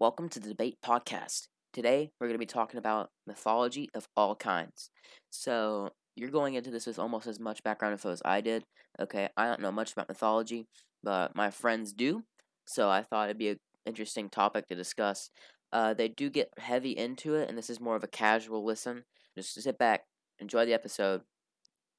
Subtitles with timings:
[0.00, 1.48] Welcome to the Debate Podcast.
[1.72, 4.90] Today, we're going to be talking about mythology of all kinds.
[5.30, 8.62] So, you're going into this with almost as much background info as I did.
[9.00, 10.66] Okay, I don't know much about mythology,
[11.02, 12.22] but my friends do.
[12.64, 15.30] So, I thought it'd be an interesting topic to discuss.
[15.72, 19.02] Uh, they do get heavy into it, and this is more of a casual listen.
[19.36, 20.02] Just sit back,
[20.38, 21.22] enjoy the episode,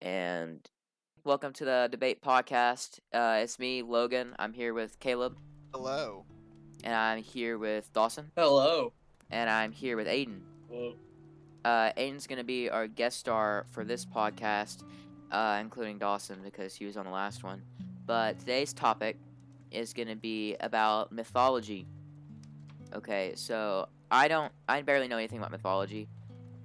[0.01, 0.65] and
[1.25, 2.99] welcome to the Debate Podcast.
[3.13, 4.37] Uh, it's me, Logan.
[4.39, 5.35] I'm here with Caleb,
[5.73, 6.25] Hello.
[6.83, 8.93] And I'm here with Dawson, Hello.
[9.29, 10.41] and I'm here with Aiden.
[10.69, 10.93] Hello.
[11.65, 14.83] Uh, Aiden's gonna be our guest star for this podcast,
[15.31, 17.61] uh, including Dawson because he was on the last one.
[18.05, 19.17] But today's topic
[19.71, 21.85] is gonna be about mythology.
[22.93, 26.07] Okay, so I don't, I barely know anything about mythology.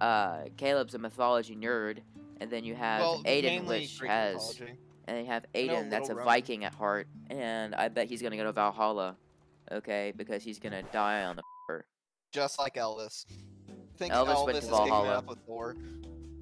[0.00, 1.98] Uh, Caleb's a mythology nerd,
[2.40, 4.78] and then you have well, Aiden, which Greek has, mythology.
[5.06, 6.24] and you have know a Aiden, that's a Roman.
[6.24, 9.16] Viking at heart, and I bet he's gonna go to Valhalla.
[9.72, 11.42] Okay, because he's gonna die on the.
[12.32, 13.24] just like Elvis.
[13.96, 15.18] Think Elvis Elvis, went is to kicking it Valhalla.
[15.18, 15.76] up with Thor.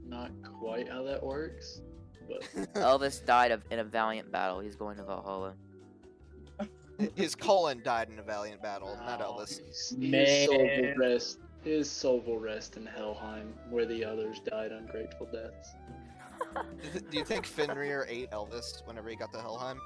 [0.07, 1.81] Not quite how that works,
[2.29, 2.43] but
[2.75, 4.61] Elvis died of in a valiant battle.
[4.61, 5.55] He's going to Valhalla.
[7.17, 9.61] His colon died in a valiant battle, not Oh, Elvis.
[9.67, 10.13] His, Man.
[10.25, 11.39] his soul will rest.
[11.65, 15.71] His soul will rest in Helheim, where the others died ungrateful deaths.
[17.11, 19.79] Do you think Fenrir ate Elvis whenever he got to Helheim?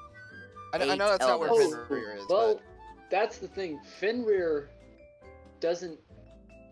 [0.74, 1.86] I, I know that's not where Elvis.
[1.89, 2.61] Fenrir is, oh, well,
[3.10, 3.80] that's the thing.
[4.00, 4.70] Fenrir
[5.60, 5.98] doesn't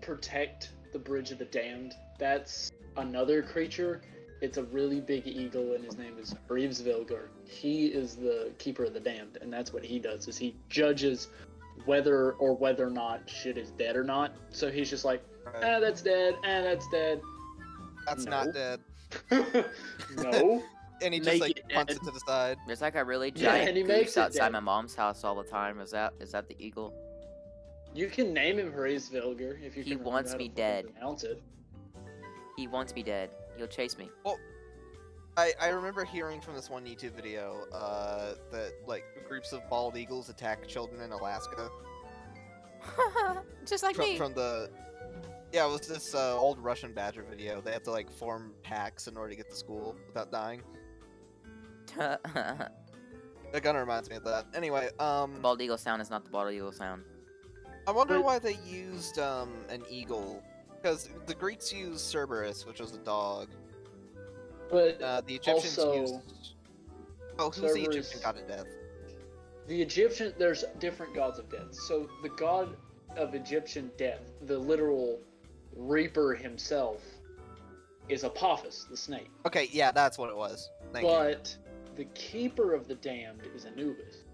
[0.02, 1.94] protect the Bridge of the Damned.
[2.18, 4.02] That's another creature.
[4.40, 7.28] It's a really big eagle, and his name is Reevsvilgar.
[7.46, 10.28] He is the keeper of the damned, and that's what he does.
[10.28, 11.28] Is he judges
[11.84, 14.32] whether or whether or not shit is dead or not.
[14.50, 17.20] So he's just like, ah, that's dead, ah, that's dead.
[18.06, 18.30] that's no.
[18.30, 18.80] not dead.
[20.16, 20.62] no.
[21.02, 22.02] And he just like it punts dead.
[22.02, 22.56] it to the side.
[22.66, 24.52] There's like a really Yeah, giant and he goose makes it outside dead.
[24.52, 25.80] my mom's house all the time.
[25.80, 26.94] Is that is that the eagle?
[27.94, 29.98] You can name him Reevsvilgar if you He can.
[29.98, 30.92] remember wants me dead.
[30.94, 31.42] Pronounce it.
[32.56, 33.30] He wants me dead.
[33.56, 34.10] He'll chase me.
[34.24, 34.38] Well,
[35.36, 39.96] I, I remember hearing from this one YouTube video uh, that like groups of bald
[39.96, 41.68] eagles attack children in Alaska
[43.66, 44.70] Just like from, from the
[45.52, 47.60] yeah it was this uh, old Russian badger video.
[47.60, 50.62] They have to like form packs in order to get to school without dying.
[53.52, 54.46] That kind of reminds me of that.
[54.52, 57.04] Anyway, um, bald eagle sound is not the bald eagle sound.
[57.86, 60.42] I wonder But- why they used um an eagle
[60.82, 63.48] because the Greeks used Cerberus, which was a dog.
[64.70, 66.54] But Uh, the Egyptians Also, used.
[67.38, 68.66] Oh, who's the Egyptian god of death?
[69.68, 71.72] the Egyptian, there's different gods of death.
[71.74, 72.76] So the god
[73.16, 75.20] of Egyptian death, the literal
[75.76, 77.02] reaper himself,
[78.08, 79.30] is Apophis, the snake.
[79.46, 80.70] Okay, yeah, that's what it was.
[80.92, 81.10] Thank you.
[81.94, 84.24] But the keeper of the damned is Anubis.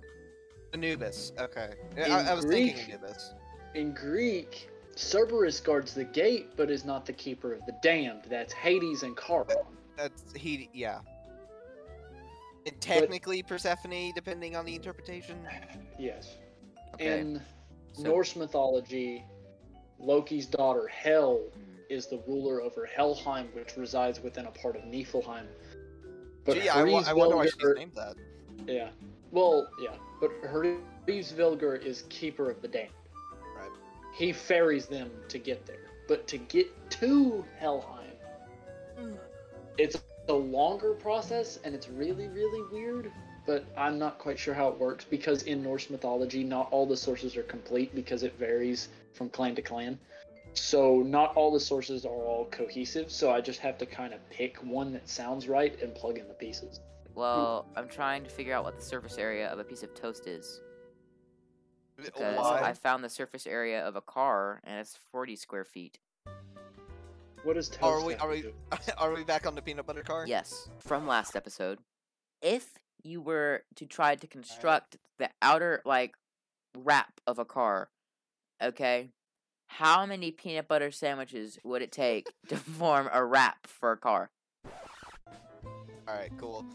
[0.73, 1.33] Anubis.
[1.39, 3.35] Okay, In I, I was thinking Greek- Anubis.
[3.75, 8.23] In Greek, Cerberus guards the gate, but is not the keeper of the damned.
[8.29, 9.47] That's Hades and Charon.
[9.97, 10.69] That's he.
[10.73, 11.01] Yeah.
[12.67, 15.37] And technically Persephone, depending on the interpretation.
[15.99, 16.37] Yes.
[16.95, 17.21] Okay.
[17.21, 17.43] In
[17.93, 19.25] so- Norse mythology,
[19.99, 21.53] Loki's daughter Hel Mm.
[21.89, 25.47] is the ruler over Helheim, which resides within a part of Niflheim.
[26.45, 28.15] But Gee, I, wa- I wonder why she's Hreysvelgr- named that.
[28.67, 28.89] Yeah.
[29.31, 29.95] Well, yeah.
[30.21, 32.91] But Hreysvelgr is keeper of the damned.
[33.57, 33.71] Right.
[34.15, 35.77] He ferries them to get there.
[36.09, 38.11] But to get to Helheim,
[38.99, 39.13] hmm.
[39.79, 43.13] it's a longer process and it's really, really weird.
[43.47, 46.97] But I'm not quite sure how it works because in Norse mythology, not all the
[46.97, 49.99] sources are complete because it varies from clan to clan.
[50.55, 53.11] So not all the sources are all cohesive.
[53.11, 56.29] So I just have to kind of pick one that sounds right and plug in
[56.29, 56.81] the pieces.
[57.15, 60.27] Well, I'm trying to figure out what the surface area of a piece of toast
[60.27, 60.61] is
[62.05, 62.63] because Why?
[62.63, 65.99] I found the surface area of a car and it's 40 square feet.
[67.43, 68.15] What is does toast Are we?
[68.17, 68.45] Are we?
[68.99, 70.25] Are we back on the peanut butter car?
[70.27, 71.79] Yes, from last episode.
[72.43, 76.15] If you were to try to construct the outer like
[76.77, 77.89] wrap of a car,
[78.63, 79.09] okay,
[79.71, 84.31] how many peanut butter sandwiches would it take to form a wrap for a car?
[86.09, 86.31] All right.
[86.39, 86.67] Cool.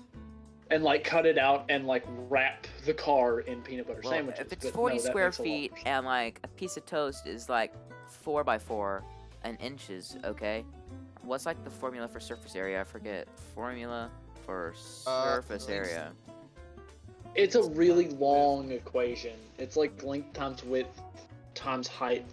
[0.72, 4.46] and like cut it out and like wrap the car in peanut butter Well, sandwiches.
[4.48, 6.86] if it's but 40 no, square makes a lot feet and like a piece of
[6.86, 7.74] toast is like
[8.08, 9.04] 4 by 4
[9.44, 10.64] and inches, okay?
[11.22, 12.80] What's like the formula for surface area?
[12.82, 13.28] I forget.
[13.54, 14.10] Formula
[14.46, 14.74] for
[15.06, 15.88] Uh, surface length.
[15.88, 16.12] area.
[17.36, 19.34] it's a really long equation.
[19.60, 21.00] It's like length times width
[21.56, 22.26] times height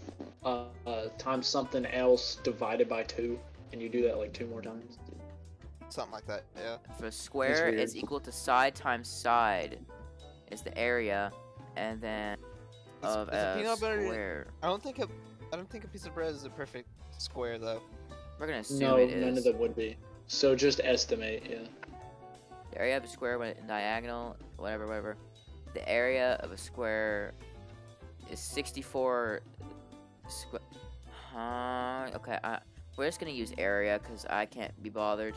[0.44, 3.38] uh, uh, times something else divided by two,
[3.72, 4.98] and you do that like two more times.
[5.88, 6.44] Something like that.
[6.56, 6.76] Yeah.
[6.98, 9.78] For a square, is equal to side times side
[10.50, 11.32] is the area,
[11.76, 12.38] and then
[13.02, 14.46] Is- of is a a peanut butter- square.
[14.62, 15.08] I don't think a
[15.52, 16.88] I don't think a piece of bread is a perfect
[17.18, 17.82] square though.
[18.38, 19.24] We're gonna assume No, it is.
[19.24, 19.96] none of them would be.
[20.26, 21.58] So just estimate, yeah.
[22.70, 25.16] The area of a square when diagonal, whatever, whatever.
[25.74, 27.34] The area of a square
[28.30, 29.40] is 64
[30.28, 30.60] square.
[31.32, 32.08] Huh?
[32.16, 32.58] Okay, I,
[32.96, 35.34] we're just gonna use area because I can't be bothered.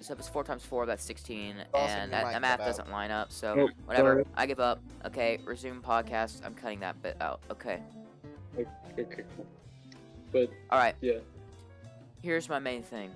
[0.00, 2.90] So if it's 4 times 4, that's 16, Also, and you that, that math doesn't
[2.90, 4.12] line up, so Oh, whatever.
[4.12, 4.24] sorry.
[4.36, 4.80] I give up.
[5.06, 6.44] Okay, resume podcast.
[6.44, 7.40] I'm cutting that bit out.
[7.50, 7.80] Okay.
[8.56, 9.46] Okay, cool.
[10.32, 11.18] But Alright, yeah,
[12.22, 13.10] here's my main thing.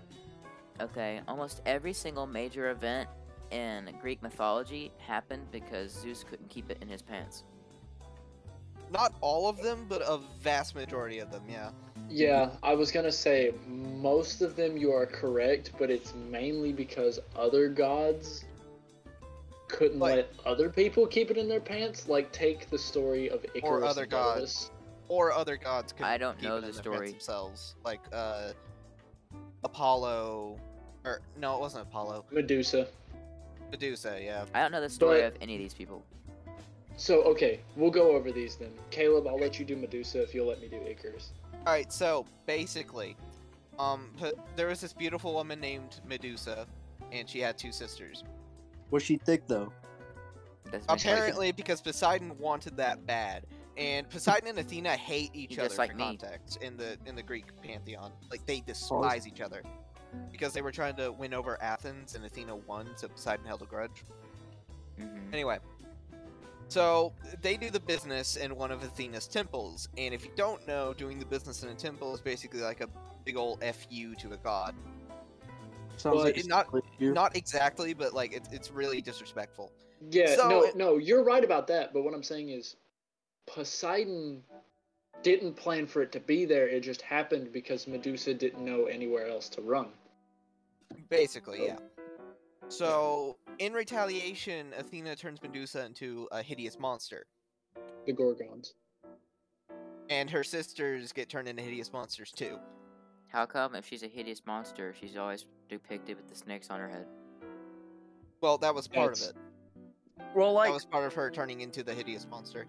[0.81, 3.09] Okay, almost every single major event
[3.51, 7.45] in Greek mythology happened because Zeus couldn't keep it in his pants.
[8.93, 11.43] Not all of them, but a vast majority of them.
[11.49, 11.71] Yeah.
[12.09, 12.51] yeah.
[12.63, 17.69] I was gonna say most of them you are correct, but it's mainly because other
[17.69, 18.45] gods
[19.69, 22.09] couldn't Like- let other people keep it in their pants.
[22.09, 24.71] Like take the story of Icarus or other and gods.
[25.09, 27.11] Or other gods could I don't keep know it the in their pants story.
[27.13, 28.53] themselves, like uh,
[29.65, 30.59] Apollo,
[31.05, 32.25] or no, it wasn't Apollo.
[32.33, 32.89] Medusa.
[33.71, 34.19] Medusa.
[34.23, 34.45] Yeah.
[34.55, 36.05] I don't know the story But- of any of these people.
[36.97, 38.73] So okay, we'll go over these then.
[38.91, 41.31] Caleb, I'll let you do Medusa if you'll let me do Icarus.
[41.67, 41.91] All right.
[41.91, 43.17] So basically,
[43.79, 46.67] um, p- there was this beautiful woman named Medusa,
[47.11, 48.23] and she had two sisters.
[48.91, 49.73] Was she thick though?
[50.67, 51.01] Doesn't make.
[51.01, 53.47] Apparently, because Poseidon wanted that bad,
[53.79, 56.05] and Poseidon and Athena hate each Just other like for me.
[56.05, 58.13] context in the in the Greek pantheon.
[58.31, 59.63] Like they despise each other
[60.33, 63.67] because they were trying to win over Athens, and Athena won, so Poseidon held a
[63.67, 64.05] grudge.
[64.99, 65.33] Mhm.
[65.33, 65.59] Anyway,
[66.69, 67.13] so
[67.43, 71.19] they do the business in one of Athena's temples, and if you don't know, doing
[71.19, 72.89] the business in a temple is basically like a
[73.25, 74.75] big old fu to a god.
[75.97, 76.85] Sounds Well, like not- split.
[77.01, 79.71] Not exactly, but like it's it's really disrespectful.
[80.11, 81.93] Yeah, So- no, no, you're right about that.
[81.93, 82.77] But what I'm saying is,
[83.47, 84.43] Poseidon
[85.23, 86.67] didn't plan for it to be there.
[86.69, 89.93] It just happened because Medusa didn't know anywhere else to run.
[91.09, 91.77] Basically, yeah.
[92.69, 97.27] So, in retaliation, Athena turns Medusa into a hideous monster,
[98.07, 98.75] The Gorgons.
[100.09, 102.59] and her sisters get turned into hideous monsters too.
[103.29, 106.89] How come if she's a hideous monster, she's always depicted with the snakes on her
[106.89, 107.07] head?
[108.41, 109.43] Well, that was part That's- of it.
[110.35, 112.67] Well, like, that was part of her turning into the hideous monster.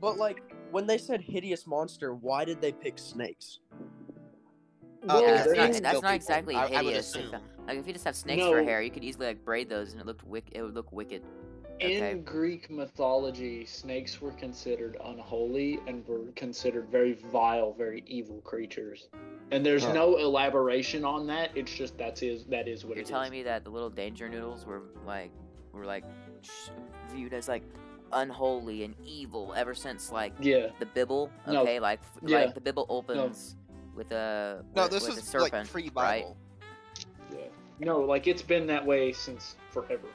[0.00, 3.60] but like when they said hideous monster, why did they pick snakes?
[5.08, 7.14] Oh, Well, yeah, yeah, that's not, that's not exactly I- I would hideous.
[7.16, 7.40] if, assume.
[7.66, 10.00] like if you just have snakes for hair, you could easily like braid those and
[10.00, 10.48] it looked wick.
[10.52, 11.22] It would look wicked.
[11.80, 12.10] Okay.
[12.10, 19.08] In Greek mythology, snakes were considered unholy and were considered very vile, very evil creatures.
[19.52, 19.92] And there's Huh.
[19.92, 21.56] no elaboration on that.
[21.56, 23.08] It's just that's is that is what You're it is.
[23.10, 25.30] telling me that the little danger noodles were like
[25.72, 26.04] were like
[27.14, 27.62] viewed as like
[28.12, 30.70] unholy and evil ever since like Yeah.
[30.80, 31.30] the Bible.
[31.46, 31.62] No.
[31.62, 32.38] Okay, like Yeah.
[32.46, 33.54] like the Bible opens
[33.98, 36.22] with a No, with, this with a was serpent, like pre right?
[36.22, 36.36] Bible.
[37.32, 37.38] Yeah.
[37.80, 40.08] No, like it's been that way since forever.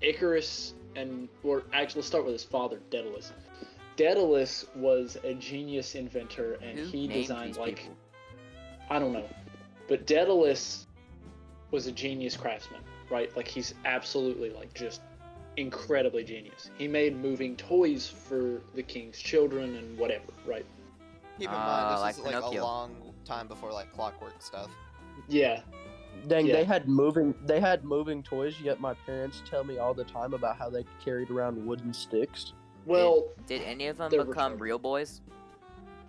[0.00, 3.32] Icarus and or actually let's start with his father, Daedalus.
[3.96, 7.94] Daedalus was a genius inventor and Who he designed like people?
[8.90, 9.28] I don't know.
[9.88, 10.86] But Daedalus
[11.70, 12.80] was a genius craftsman,
[13.10, 13.34] right?
[13.36, 15.00] Like he's absolutely like just
[15.56, 16.70] incredibly genius.
[16.78, 20.66] He made moving toys for the king's children and whatever, right?
[21.38, 22.62] Keep in Ah, mind, this like is like Pinocchio.
[22.62, 24.70] a long time before like clockwork stuff.
[25.28, 25.60] Yeah.
[26.28, 26.54] Dang, Yeah.
[26.54, 30.34] they had moving they had moving toys, yet my parents tell me all the time
[30.34, 32.52] about how they carried around wooden sticks.
[32.86, 35.22] Well, Did any of them become real boys?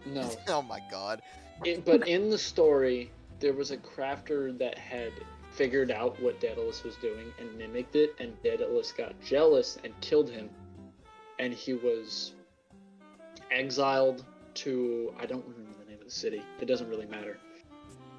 [0.05, 0.29] no.
[0.47, 1.21] oh my god.
[1.63, 5.11] It, but in the story, there was a crafter that had
[5.51, 10.29] figured out what Daedalus was doing and mimicked it, and Daedalus got jealous and killed
[10.29, 10.49] him.
[11.39, 12.33] And he was
[13.51, 15.45] exiled to I don't
[16.05, 16.43] remember the name of the city.
[16.61, 17.37] It doesn't really matter.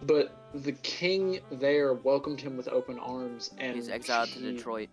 [0.03, 4.89] But the king there welcomed him with open arms, and He's exiled to Detroit.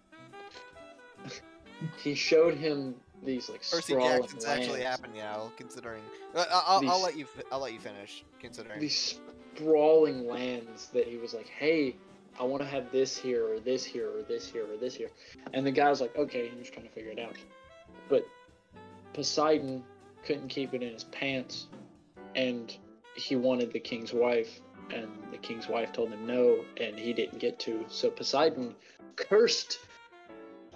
[2.01, 4.85] He showed him these like Percy sprawling Jackson's actually lands.
[4.85, 6.01] happened now, considering.
[6.35, 7.25] Uh, I- I'll, I'll let you.
[7.51, 8.79] I'll let you finish, considering.
[8.79, 9.19] these
[9.55, 11.95] sprawling lands that he was like, "Hey,
[12.39, 15.09] I want to have this here or this here or this here or this here,"
[15.53, 17.35] and the guy was like, "Okay," he was trying to figure it out.
[18.07, 18.25] But
[19.13, 19.83] Poseidon
[20.25, 21.67] couldn't keep it in his pants,
[22.35, 22.75] and
[23.15, 24.59] he wanted the king's wife,
[24.93, 27.85] and the king's wife told him no, and he didn't get to.
[27.89, 28.75] So Poseidon
[29.15, 29.79] cursed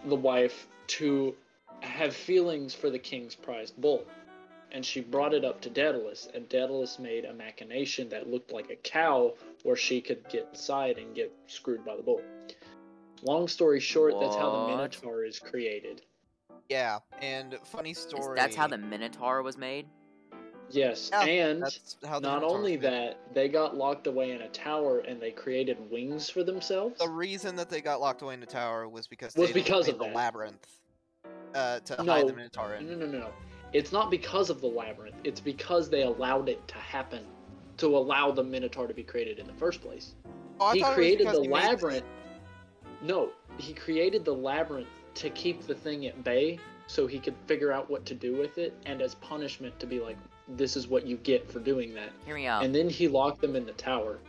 [0.05, 1.35] the wife to
[1.81, 4.05] have feelings for the king's prized bull
[4.71, 8.69] and she brought it up to Daedalus, and Daedalus made a machination that looked like
[8.69, 12.21] a cow where she could get inside and get screwed by the bull.
[13.23, 16.01] Long story short, that's how the Minotaur is created.
[16.69, 18.35] Yeah, and funny Is- story.
[18.35, 19.87] That's how the Minotaur was made.
[20.69, 22.81] Yes, Yeah, and how not only made.
[22.81, 26.99] that, they got locked away in a tower and they created wings for themselves.
[26.99, 29.87] The reason that they got locked away in the tower was because Was they because
[29.87, 30.15] of the that.
[30.15, 30.67] labyrinth
[31.55, 32.11] uh, to No.
[32.13, 32.99] hide the Minotaur No, in.
[32.99, 33.29] no, no, no, no.
[33.73, 35.15] It's not because of the labyrinth.
[35.23, 37.25] It's because they allowed it to happen,
[37.77, 40.15] to allow the Minotaur to be created in the first place.
[40.59, 42.05] Oh, he thought it was created the he made labyrinth.
[43.01, 47.71] No, he created the labyrinth to keep the thing at bay, so he could figure
[47.71, 50.17] out what to do with it, and as punishment to be like,
[50.49, 52.63] "This is what you get for doing that." Hear me out.
[52.63, 54.19] And then he locked them in the tower,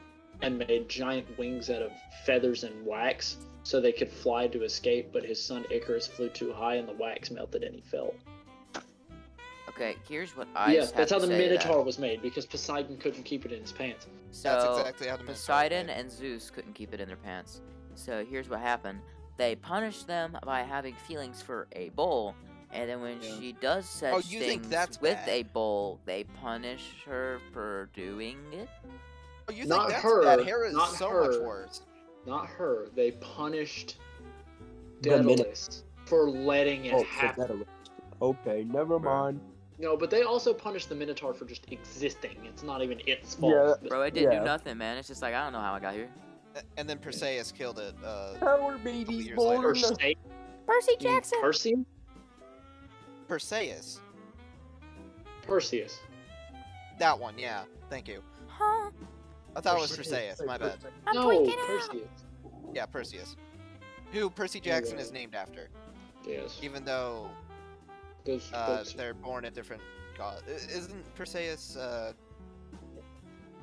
[0.42, 1.92] and made giant wings out of
[2.24, 5.12] feathers and wax, so they could fly to escape.
[5.12, 8.14] But his son Icarus flew too high, and the wax melted, and he fell.
[9.68, 11.50] okay, here's what I yes, just have that's how the say that.
[11.50, 14.06] Minotaur was made because Poseidon couldn't keep it in his pants.
[14.32, 15.92] So That's exactly how the Minotaur was Poseidon made.
[15.98, 17.60] and Zeus couldn't keep it in their pants.
[17.94, 19.00] So here's what happened.
[19.36, 22.34] They punished them by having feelings for a bull,
[22.72, 23.38] and then when Yeah.
[23.38, 25.28] she does such Oh, you think things that's with bad?
[25.28, 28.68] a bull, they punish her for doing it.
[29.48, 30.40] Oh, you Not think that's her, bad?
[30.44, 31.30] Hera is not so her.
[31.30, 31.82] much worse.
[32.26, 32.88] Not her.
[32.94, 33.96] They punished
[35.02, 35.36] The Minotaur.
[35.36, 37.58] Daedalus for letting it Oh, happen.
[37.60, 37.66] that-
[38.20, 39.40] okay, never mind.
[39.78, 42.44] No, but they also punished the Minotaur for just existing.
[42.44, 43.78] It's not even its fault.
[43.82, 43.88] Yeah.
[43.88, 44.38] Bro, it didn't Yeah.
[44.40, 44.96] do nothing, man.
[44.98, 46.10] It's just like I don't know how I got here.
[46.76, 47.94] And then Perseus killed it.
[48.04, 48.82] Uh, How are born?
[48.84, 49.72] later.
[49.76, 49.92] Perse-
[51.40, 51.86] Percy you mean
[53.28, 54.00] Perseus?
[55.42, 55.42] Perseus.
[55.46, 55.98] Perseus.
[56.98, 57.62] That one, yeah.
[57.90, 58.22] Thank you.
[58.48, 58.90] Huh?
[59.56, 60.36] I thought it was Perseus.
[60.38, 60.42] Perseus.
[60.46, 60.78] My bad.
[61.06, 61.66] I'm no, tweaking out.
[61.66, 62.08] Perseus.
[62.74, 63.36] Yeah, Perseus.
[64.12, 65.68] Who Percy Jackson is named after,
[66.26, 66.58] Yes.
[66.62, 67.30] even though
[68.24, 69.82] Those uh, books- they're born at different
[70.16, 70.42] god.
[70.48, 72.12] Isn't Perseus uh,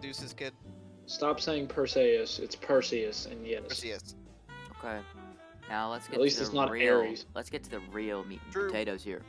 [0.01, 0.53] Zeus's kid?
[1.07, 2.39] Stop saying Perseus.
[2.39, 3.62] It's Perseus, and yes.
[3.67, 4.15] Perseus.
[4.79, 5.00] Okay.
[5.69, 6.98] Now let's get At least to it's the not real.
[7.00, 7.25] Ares.
[7.36, 8.67] Let's get to the real meat and True.
[8.67, 9.22] potatoes here.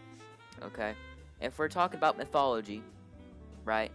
[0.62, 0.94] Okay.
[1.40, 2.82] If we're talking about mythology,
[3.64, 3.90] right?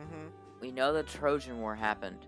[0.00, 0.26] Mm-hmm.
[0.60, 2.26] We know the Trojan War happened.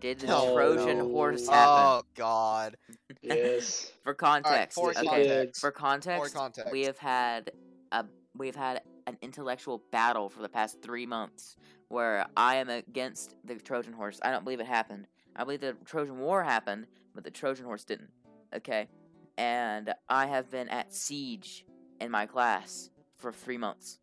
[0.00, 0.54] Did the No.
[0.54, 1.08] Trojan No.
[1.08, 1.84] horse happen?
[1.84, 2.76] Oh God.
[3.22, 3.92] Yes.
[4.02, 5.22] For context, for okay.
[5.24, 5.56] did.
[5.56, 6.72] For context, For context.
[6.72, 7.50] we have had
[7.92, 8.04] a
[8.36, 11.56] we've had an intellectual battle for the past three months
[11.88, 14.20] where I am against the Trojan horse.
[14.22, 15.06] I don't believe it happened.
[15.36, 18.10] I believe the Trojan War happened, but the Trojan horse didn't.
[18.54, 18.88] Okay,
[19.36, 21.66] and I have been at siege
[22.00, 23.98] in my class for three months.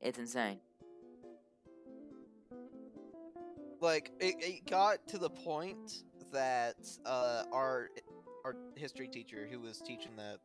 [0.00, 0.60] It's insane.
[3.80, 6.02] like it, it got to the point
[6.32, 7.90] that uh, our
[8.44, 10.38] our history teacher who was teaching the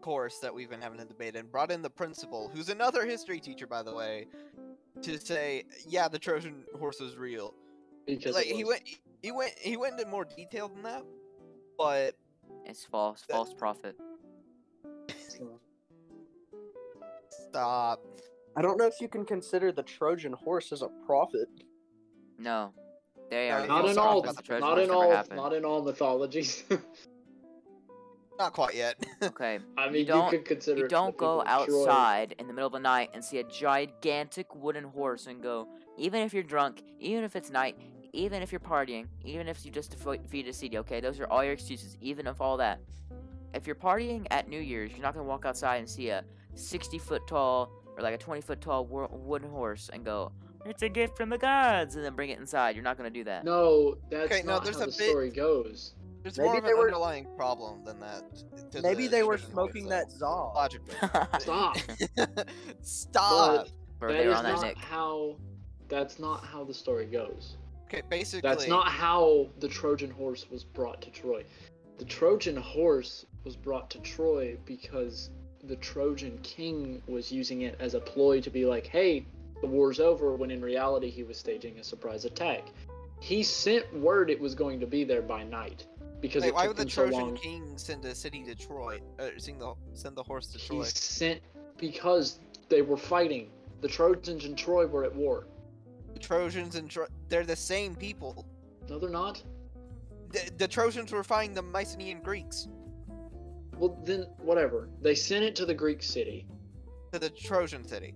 [0.00, 3.38] course that we've been having a debate in brought in the principal who's another history
[3.40, 4.26] teacher by the way
[5.02, 7.52] to say yeah the trojan horse was real
[8.06, 8.82] Because like he went
[9.22, 11.04] he went he went into more detail than that
[11.76, 12.14] but
[12.64, 13.96] It's false, That- false prophet.
[17.50, 18.00] Stop
[18.56, 21.48] I don't know if you can consider the Trojan horse as a prophet.
[22.38, 22.72] No,
[23.30, 24.18] they are Not in all.
[24.20, 25.10] about the Trojan Not in all.
[25.10, 25.36] happened.
[25.36, 26.64] Not in all mythologies.
[28.38, 30.80] not quite yet Okay, I mean, You you, don't- could consider.
[30.82, 31.82] you don't go people Troy.
[31.82, 35.68] outside in the middle of the night and see a gigantic wooden horse and go,
[35.96, 37.76] even if you're drunk, even if it's night,
[38.12, 40.78] even if you're partying, even if you just defo- defeated a CD.
[40.78, 41.00] okay?
[41.00, 42.80] Those are all your excuses, even if all that.
[43.54, 46.24] If you're partying at New Year's, you're not going to walk outside and see a
[46.58, 50.32] 60 foot tall or like a 20 foot tall wooden horse and go,
[50.66, 52.74] it's a gift from the gods, and then bring it inside.
[52.74, 53.44] You're not going to do that.
[53.44, 55.94] No, that's Okay, no, not there's how a the bit- story goes.
[56.22, 58.24] there's Maybe more of they an were- underlying problem than that
[58.82, 59.90] Maybe the they were smoking though.
[59.90, 60.54] that Zod.
[60.54, 60.94] logically
[61.38, 61.76] Stop.
[62.82, 64.78] stop Bro, that they were is on their not nick.
[64.78, 65.36] how.
[65.88, 67.56] That's not how the story goes.
[67.86, 71.44] okay basically That's not how the Trojan horse was brought to Troy.
[71.98, 75.30] The Trojan horse was brought to Troy because
[75.68, 79.26] the Trojan king was using it as a ploy to be like, hey,
[79.60, 82.68] the war's over, when in reality he was staging a surprise attack.
[83.20, 85.86] He sent word it was going to be there by night
[86.20, 87.36] because Wait, it why would the so Trojan long.
[87.36, 89.00] king send a city to Troy?
[89.18, 90.78] Uh, send the send the horse to Troy?
[90.78, 91.40] He sent
[91.76, 93.50] because they were fighting.
[93.80, 95.46] The Trojans and Troy were at war.
[96.14, 98.46] The Trojans and Tro- they're the same people.
[98.88, 99.42] No, they're not.
[100.30, 102.68] The, the Trojans were fighting the Mycenaean Greeks.
[103.78, 104.88] Well, then whatever.
[105.00, 106.46] They sent it to the Greek city.
[107.12, 108.14] To the Trojan city.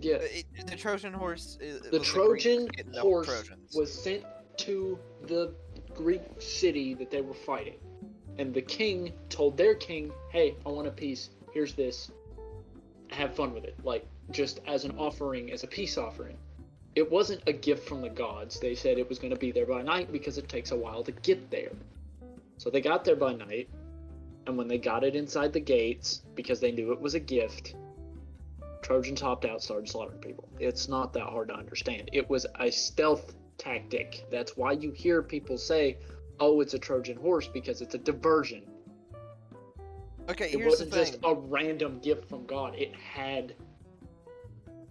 [0.00, 1.56] Yeah, Uh, it- the Trojan horse.
[1.60, 3.74] The Trojan the horse Trojans.
[3.74, 4.24] was sent
[4.58, 5.54] to the
[5.94, 7.78] Greek city that they were fighting,
[8.38, 11.30] and the king told their king, "Hey, I want a piece.
[11.52, 12.10] Here's this.
[13.08, 13.74] Have fun with it.
[13.84, 16.36] Like just as an offering, as a peace offering."
[16.94, 18.58] It wasn't a gift from the gods.
[18.58, 21.04] They said it was going to be there by night because it takes a while
[21.04, 21.72] to get there.
[22.56, 23.68] So they got there by night,
[24.50, 27.76] And when they got it inside the gates, because they knew it was a gift,
[28.82, 30.48] Trojans hopped out, started slaughtering people.
[30.58, 32.10] It's not that hard to understand.
[32.12, 34.26] It was a stealth tactic.
[34.28, 35.98] That's why you hear people say,
[36.40, 38.64] "Oh, it's a Trojan horse," because it's a diversion.
[40.28, 41.04] Okay, It here's the wasn't thing.
[41.06, 42.74] just a random gift from God.
[42.74, 43.54] It had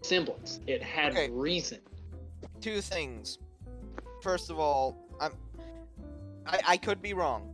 [0.04, 0.62] semblance.
[0.68, 1.30] It had Okay.
[1.32, 1.80] reason.
[2.62, 3.40] Two things.
[4.22, 5.34] First of all, I'm.
[6.46, 7.54] I, I could be wrong.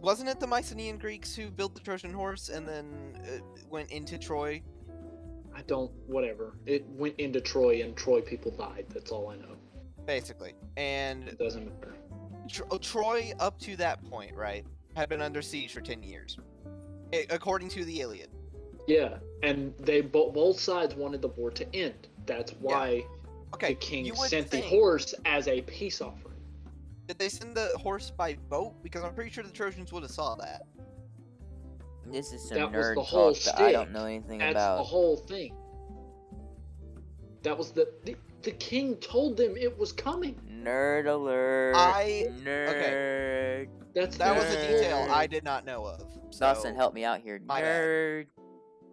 [0.00, 4.18] Wasn't it the Mycenaean Greeks who built the Trojan horse and then uh, went into
[4.18, 4.62] Troy?
[5.54, 5.90] I don't.
[6.06, 6.54] Whatever.
[6.66, 8.86] It went into Troy, and Troy people died.
[8.90, 9.56] That's all I know.
[10.06, 11.94] Basically, and It doesn't matter.
[12.48, 14.64] Tro- Troy, up to that point, right,
[14.96, 16.38] had been under siege for ten years,
[17.30, 18.30] according to the Iliad.
[18.88, 22.08] Yeah, and they bo- both sides wanted the war to end.
[22.26, 23.04] That's why
[23.54, 26.31] Okay, the king sent think, the horse as a peace offering.
[27.12, 28.82] Did they send the horse by boat?
[28.82, 30.62] Because I'm pretty sure the Trojans would have saw that.
[32.06, 34.54] This is some That nerd the whole talk that I don't know anything about.
[34.54, 34.76] That's about.
[34.78, 35.54] the whole thing.
[37.42, 40.40] That was the, the the king told them it was coming.
[40.50, 41.74] Nerd alert.
[41.76, 43.68] I Nerd.
[43.94, 46.00] That's that the was a detail I did not know of.
[46.30, 47.38] So, Dawson, help me out here.
[47.44, 47.82] my bad.
[47.82, 48.26] Nerd.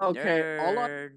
[0.01, 1.11] Okay, all I Nerd.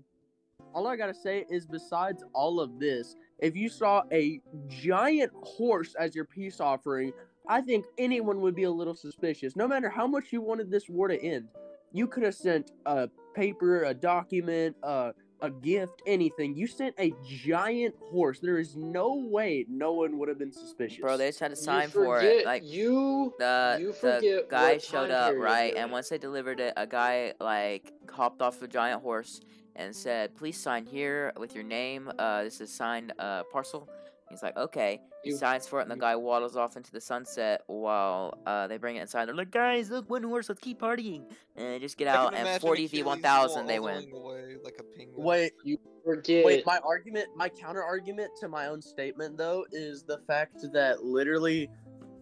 [0.73, 5.95] all I gotta say is besides all of this, if you saw a giant horse
[5.99, 7.13] as your peace offering,
[7.49, 9.57] I think anyone would be a little suspicious.
[9.57, 11.49] No matter how much you wanted this war to end,
[11.93, 16.55] you could have sent a paper, a document, uh, a gift, anything.
[16.55, 18.39] You sent a giant horse.
[18.39, 21.01] There is no way no one would have been suspicious.
[21.01, 22.47] Bro, they just had to You sign for it.
[22.47, 26.87] Like you the you the guy showed up right, and once they delivered it, a
[26.87, 29.41] guy like hopped off a giant horse
[29.77, 32.11] and said, "Please sign here with your name.
[32.19, 33.89] Uh, this is signed uh parcel."
[34.31, 37.63] He's like, "Okay." He signs for it, and the guy waddles off into the sunset
[37.67, 39.27] while uh they bring it inside.
[39.27, 40.49] They're like, "Guys, look, one horse.
[40.49, 41.25] Let's keep partying."
[41.57, 44.21] And they just get out, and 40 v 1,000, they waddling win.
[44.21, 45.25] away like a penguin.
[45.25, 45.53] Wait,
[46.05, 50.67] forget Wait, my argument, my counter argument to my own statement though is the fact
[50.73, 51.71] that literally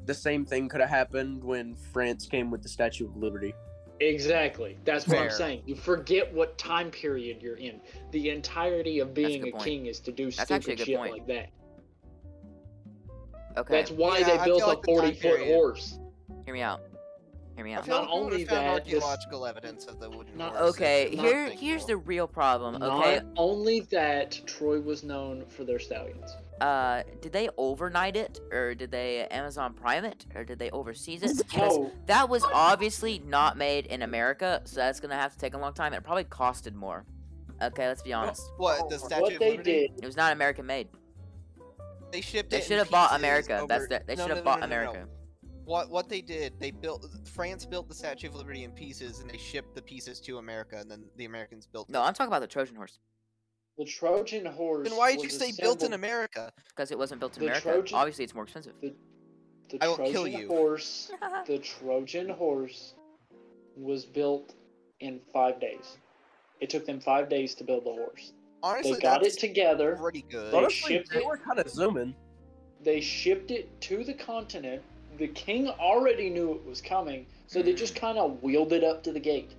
[0.07, 3.55] the same thing could have happened when France came with the Statue of Liberty.
[4.01, 4.79] Exactly.
[4.85, 5.63] That's what I'm saying.
[5.67, 7.81] You forget what time period you're in.
[8.13, 11.13] The entirety of being good a king is to do That's stupid shit point.
[11.13, 11.51] like that.
[13.59, 15.99] Okay, That's why Yeah, they I built feel a like 40 foot period- horse.
[16.47, 16.81] hear me out.
[17.57, 17.87] Hear me out.
[17.87, 20.71] Not like only would've found that, this- archaeological evidence of the wooden Not- horse.
[20.77, 22.77] Okay, here here's the real problem.
[22.83, 26.31] Okay, Not only that, Troy was known for their stallions.
[26.61, 31.23] Uh, did they overnight it, or did they Amazon Prime it, or did they overseas
[31.23, 31.37] it?
[31.37, 35.55] Because Oh, that was obviously not made in America, so that's gonna have to take
[35.55, 35.93] a long time.
[35.95, 37.05] It probably costed more.
[37.63, 38.43] Okay, let's be honest.
[38.57, 39.89] What the Statue what of they Liberty?
[39.89, 40.89] did, It was not American made.
[42.13, 42.63] They shipped They it.
[42.63, 43.59] in should have bought America.
[43.59, 44.91] over- That's the, they No, should have no, bought no, no, no.
[44.91, 45.09] America.
[45.65, 46.59] What what they did?
[46.59, 50.21] They built France built the Statue of Liberty in pieces, and they shipped the pieces
[50.23, 51.89] to America, and then the Americans built.
[51.89, 52.07] No, it.
[52.07, 52.99] I'm talking about the Trojan horse
[53.81, 54.87] the Trojan horse.
[54.87, 56.53] Then why did you say built in America?
[56.69, 57.73] because it wasn't built in The America.
[57.73, 58.75] Trojan- Obviously, it's more expensive.
[58.83, 58.93] The
[59.81, 60.49] I will Trojan kill you.
[60.49, 61.11] horse.
[61.47, 62.95] The Trojan horse
[63.77, 64.55] was built
[65.01, 65.97] in five days.
[66.61, 68.33] It took them five days to build the horse.
[68.63, 69.97] Honestly, They got it together.
[69.97, 70.53] pretty good.
[70.53, 72.15] They Honestly, shipped they it- were kind of zooming.
[72.83, 74.83] They shipped it to the continent.
[75.17, 77.77] The king already knew it was coming, so they Hmm.
[77.79, 79.53] just kind of wheeled it up to the gate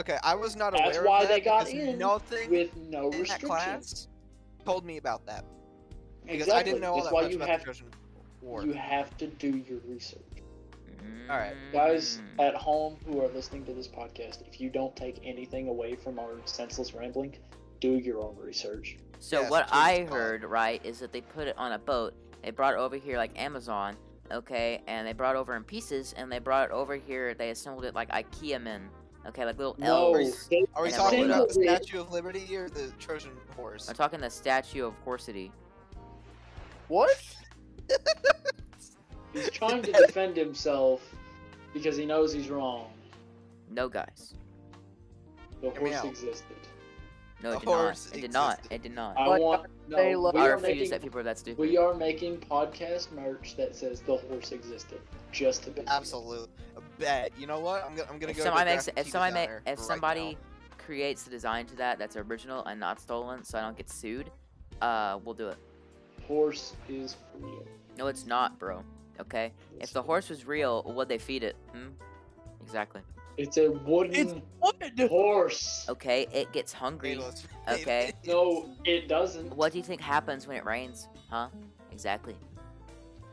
[0.00, 3.06] Okay, I was not That's aware why of that they got in Nothing with no
[3.06, 3.48] in that restrictions.
[3.50, 4.08] class
[4.64, 5.44] told me about that
[6.22, 6.60] because Exactly.
[6.60, 7.86] I didn't know all That's that why much you about have the Trojan
[8.42, 8.62] War.
[8.64, 10.22] you have to do your research.
[11.28, 11.54] Alright.
[11.72, 12.48] Guys Mm.
[12.48, 16.18] at home who are listening to this podcast, if you don't take anything away from
[16.18, 17.36] our senseless rambling,
[17.80, 18.96] do your own research.
[19.18, 20.12] So Yes, what I God.
[20.12, 22.14] heard, right, is that they put it on a boat.
[22.42, 23.96] They brought it over here like Amazon,
[24.32, 27.34] okay, and they brought it over in pieces, and they brought it over here.
[27.34, 28.88] They assembled it like IKEA men,
[29.26, 30.48] okay, like little No, elves.
[30.48, 33.88] they Are we talking about the Statue of Liberty or the Trojan horse?
[33.88, 35.50] I'm talking the statue of Horsity.
[36.88, 37.10] What?
[39.32, 41.02] He's trying to defend himself
[41.72, 42.90] because he knows he's wrong.
[43.70, 44.34] No, guys.
[45.62, 46.56] The Hear horse existed.
[47.42, 47.74] No, it did not.
[47.76, 48.60] horse It did not.
[48.70, 49.16] It did not.
[49.16, 50.20] I But want they no.
[50.20, 51.58] love- We I are refuse making that people are that stupid.
[51.60, 55.00] we are making podcast merch that says the horse existed
[55.32, 56.48] just to be Absolute.
[57.00, 57.32] Bet.
[57.38, 57.84] You know what?
[57.84, 58.44] I'm gonna I'm gonna if go.
[58.44, 60.84] somebody to makes, if somebody make, if right somebody now.
[60.84, 64.30] creates the design to that that's original and not stolen, so I don't get sued,
[64.82, 65.56] uh, we'll do it.
[66.28, 67.64] Horse is real.
[67.98, 68.84] No, it's not, bro.
[69.20, 69.52] Okay.
[69.80, 71.56] If the horse was real, would they feed it?
[71.72, 71.88] Hmm.
[72.62, 73.00] Exactly.
[73.36, 74.76] It's a wooden It's what?
[75.08, 75.86] horse.
[75.88, 76.26] Okay.
[76.32, 77.18] It gets hungry.
[77.68, 78.12] Okay.
[78.26, 79.54] No, it doesn't.
[79.54, 81.06] What do you think happens when it rains?
[81.28, 81.48] Huh?
[81.92, 82.34] Exactly.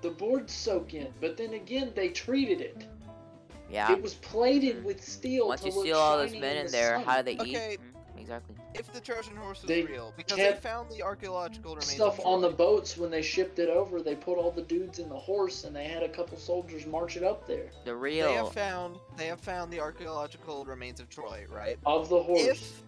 [0.02, 2.86] The boards soak in, but then again, they treated it.
[3.70, 3.92] Yeah.
[3.92, 5.48] It was plated with steel.
[5.48, 7.04] Once to you look steal all those men in in the there, sun.
[7.06, 7.74] how do they Okay.
[7.74, 7.80] eat?
[7.82, 8.56] Mm, exactly.
[8.74, 12.26] If the Trojan horse was They real, because they found the archaeological remains stuff of
[12.26, 14.02] on the boats when they shipped it over.
[14.02, 17.18] They put all the dudes in the horse, and they had a couple soldiers march
[17.18, 18.28] it up there The real.
[18.28, 18.46] They real.
[18.46, 21.78] have found they have found the archaeological remains of Troy, right?
[21.86, 22.46] of the horse.
[22.46, 22.84] If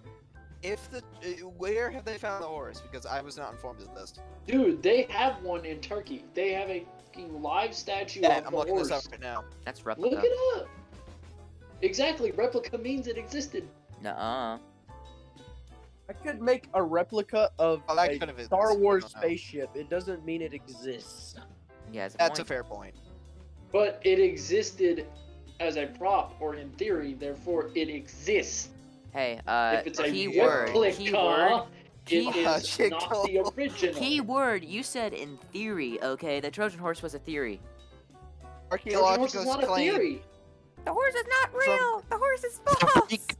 [0.62, 2.82] if the uh, where have they found the horse?
[2.82, 4.14] Because I was not informed of this.
[4.46, 6.26] Dude, they have one in Turkey.
[6.34, 6.86] They have a
[7.20, 8.90] fucking live statue Yeah, of I'm the looking horse.
[8.90, 9.44] this up right now.
[9.66, 10.16] That's replica.
[10.16, 10.68] Look it up.
[11.82, 13.68] Exactly, replica means it existed.
[14.04, 14.58] Nuh-uh.
[16.10, 19.70] I could make a replica of Oh, that a could have Star Wars spaceship.
[19.76, 21.36] It doesn't mean it exists.
[21.92, 22.96] Yeah, a That's a fair point.
[23.72, 25.06] But it existed
[25.60, 28.70] as a prop, or in theory, therefore it exists.
[29.14, 30.70] Hey, uh, if it's a keyword.
[30.70, 31.64] replica, Keyword.
[32.12, 34.00] It Key- is not the original.
[34.02, 34.64] Keyword.
[34.66, 36.02] You said in theory.
[36.02, 37.60] Okay, the Trojan horse was a theory.
[38.70, 40.22] Trojan horse is Archaeological not claim.
[40.86, 42.04] The horse is not From- real.
[42.10, 42.60] the horse is
[43.08, 43.36] Greek,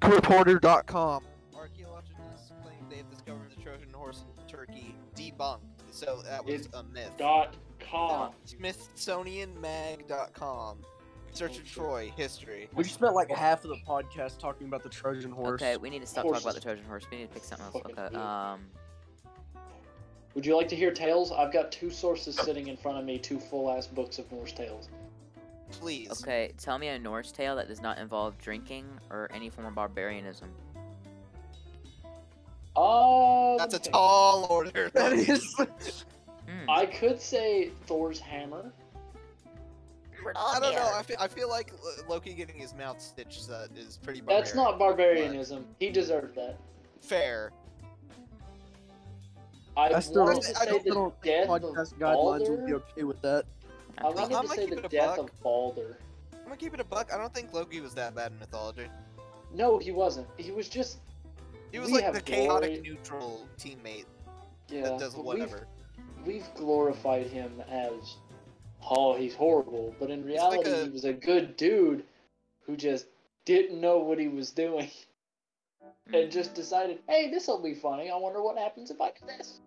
[0.00, 1.24] GreekReporter.com.
[1.54, 4.94] Archaeologists claim they have discovered the Trojan horse in Turkey.
[5.14, 5.60] Debunked.
[5.90, 7.10] So that was It's a myth.
[7.18, 8.32] Dot com.
[8.46, 10.78] SmithsonianMag.com.
[11.34, 12.68] Search of Troy history.
[12.74, 15.60] We just spent like half of the podcast talking about the Trojan horse.
[15.60, 17.04] Okay, we need to stop talking about the Trojan horse.
[17.10, 17.72] We need to pick something else.
[17.74, 18.06] Fucking Okay.
[18.06, 18.22] idiot.
[18.22, 18.60] Um.
[20.34, 21.30] Would you like to hear tales?
[21.32, 24.52] I've got two sources sitting in front of me, two full ass books of Norse
[24.52, 24.88] tales.
[25.72, 26.10] Please.
[26.22, 29.74] Okay, tell me a Norse tale that does not involve drinking or any form of
[29.74, 30.50] barbarianism.
[32.76, 34.90] Uh, That's a tall order.
[34.94, 35.54] That is.
[35.56, 36.68] Hmm.
[36.68, 38.72] I could say Thor's hammer.
[40.36, 40.90] I don't know.
[40.94, 41.72] I feel, I feel like
[42.08, 45.66] Loki getting his mouth stitched uh, is pretty That's not barbarianism.
[45.78, 46.56] He deserved that.
[47.00, 47.52] Fair.
[49.76, 51.94] I I still wanted don't, to I say don't the don't death think of podcast
[51.98, 53.44] guidelines would be okay with that.
[53.98, 55.30] I wanted I'm to gonna say keep the it a death buck.
[55.30, 55.98] of Balder.
[56.32, 57.12] I'm gonna keep it a buck.
[57.12, 58.86] I don't think Loki was that bad in mythology.
[59.52, 60.26] No, he wasn't.
[60.36, 60.98] He was just
[61.72, 64.04] He was like the chaotic glory- neutral teammate
[64.68, 64.82] yeah.
[64.82, 65.66] that does whatever.
[66.24, 68.16] We've, we've glorified him as,
[68.90, 72.04] oh, he's horrible, but in reality, a- he was a good dude
[72.66, 73.06] who just
[73.44, 74.90] didn't know what he was doing
[76.12, 76.60] and just mm-hmm.
[76.60, 78.10] decided, hey, this will be funny.
[78.10, 79.60] I wonder what happens if I do this.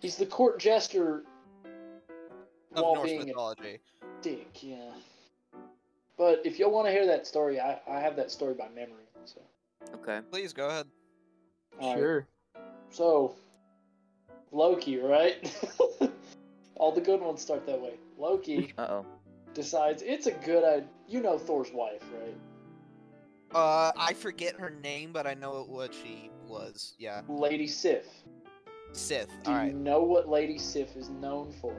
[0.00, 1.24] He's the court jester
[2.74, 3.56] Of while Norse being a
[4.20, 4.90] dick, yeah.
[6.16, 9.04] But if y'all want to hear that story, I, I have that story by memory.
[9.24, 9.40] So,
[9.94, 10.20] Okay.
[10.30, 10.86] Please go ahead.
[11.80, 12.26] Alright, Sure.
[12.90, 13.34] So,
[14.52, 15.52] Loki, right?
[16.76, 17.94] All the good ones start that way.
[18.18, 19.06] Loki Uh oh.
[19.54, 20.88] decides it's a good idea.
[21.08, 22.36] You know Thor's wife, right?
[23.54, 26.94] Uh, I forget her name, but I know what she was.
[26.98, 28.06] Yeah, Lady Sif.
[28.92, 29.28] Sith.
[29.44, 29.74] Do All you right.
[29.74, 31.76] know what Lady Sif is known for?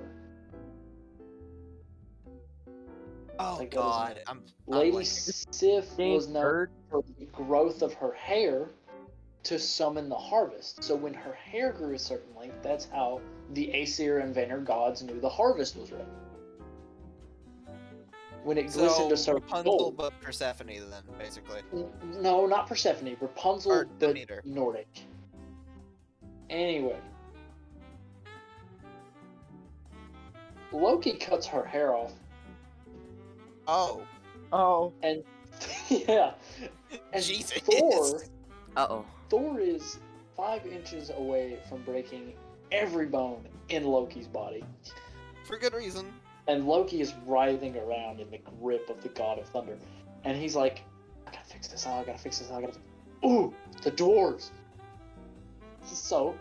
[3.40, 4.22] Oh Thank God.
[4.28, 4.38] I'm.
[4.38, 4.44] I'm
[4.80, 5.46] Lady blanking.
[5.54, 6.72] Sif was known bird.
[6.90, 8.70] for the growth of her hair
[9.46, 10.84] to summon the harvest.
[10.84, 13.22] So when her hair grew a certain length, that's how
[13.54, 16.04] the Aesir and Vanir gods knew the harvest was ready.
[18.44, 19.98] When it glistened So a certain Rapunzel, gold.
[19.98, 21.62] but Persephone, then basically.
[22.20, 23.16] No, not Persephone.
[23.20, 24.42] Rapunzel, Or but Demeter.
[24.46, 24.88] Nordic.
[26.50, 27.00] Anyway.
[30.72, 32.12] Loki cuts her hair off,
[33.68, 34.02] Oh,
[34.52, 34.94] Oh.
[35.02, 35.24] and
[35.90, 36.34] yeah,
[37.14, 37.60] and Jesus.
[37.60, 38.22] Thor,
[38.76, 39.06] Uh oh.
[39.30, 40.00] Thor is
[40.36, 42.34] five inches away from breaking
[42.72, 44.64] every bone in Loki's body,
[45.46, 46.12] for good reason.
[46.48, 49.78] and Loki is writhing around in the grip of the God of Thunder,
[50.24, 50.84] and he's like,
[51.28, 51.86] "I gotta fix this.
[51.86, 52.52] I gotta fix this.
[52.52, 52.80] I gotta."
[53.26, 54.52] Ooh, the doors!
[55.84, 56.36] So,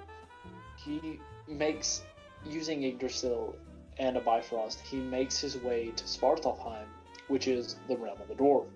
[0.77, 2.03] he makes
[2.45, 3.57] using Yggdrasil
[3.99, 4.81] and a Bifrost.
[4.81, 6.87] He makes his way to Svartalfheim,
[7.29, 8.67] which is the realm of the dwarf.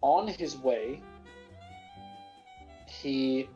[0.00, 1.00] On his way,
[3.02, 3.48] he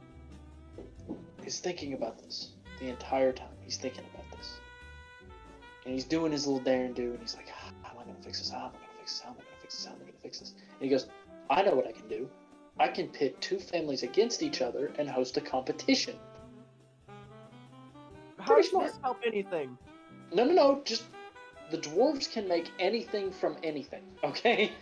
[1.45, 3.49] is thinking about this the entire time.
[3.63, 4.59] He's thinking about this.
[5.85, 8.05] And he's doing his little dare and do, and he's like, "Ah, How am I
[8.05, 8.51] going to fix this?
[8.51, 9.23] How am I going to fix this?
[9.23, 9.87] How am I going to fix this?
[9.87, 10.51] How am I going to fix this?
[10.51, 11.07] And he goes,
[11.49, 12.29] I know what I can do.
[12.79, 16.17] I can pit two families against each other and host a competition.
[18.39, 18.87] How Pretty does smart.
[18.89, 19.79] this help anything?
[20.35, 21.05] No, no, no, just
[21.71, 24.73] the dwarves can make anything from anything, okay?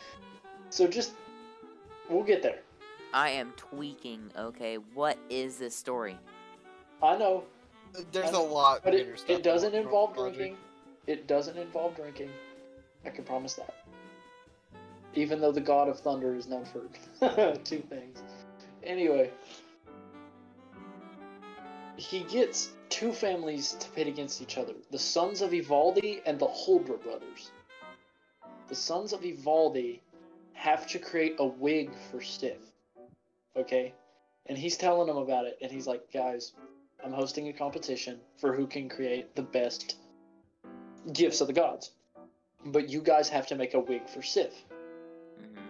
[0.71, 1.13] So just,
[2.09, 2.61] we'll get there.
[3.15, 4.31] I am tweaking.
[4.37, 4.77] Okay.
[4.93, 6.19] What is this story?
[7.03, 7.45] I know,
[8.13, 8.81] There's I a know, lot.
[8.85, 10.37] but it, stuff it doesn't involve mythology.
[10.37, 10.57] drinking.
[11.07, 12.31] It doesn't involve drinking.
[13.07, 13.75] I can promise that.
[15.15, 18.21] Even though the god of thunder is known for two things.
[18.83, 19.31] Anyway,
[21.97, 26.47] he gets two families to pit against each other the sons of Ivaldi and the
[26.49, 27.51] Huldra brothers.
[28.69, 30.01] the sons of Ivaldi
[30.53, 32.57] have to create a wig for Sif.
[33.57, 33.95] Okay?
[34.47, 36.53] And he's telling them about it, and he's like, guys,
[37.05, 39.97] I'm hosting a competition for who can create the best
[41.13, 41.91] gifts of the gods.
[42.65, 44.53] But you guys have to make a wig for Sif.
[45.39, 45.61] hmm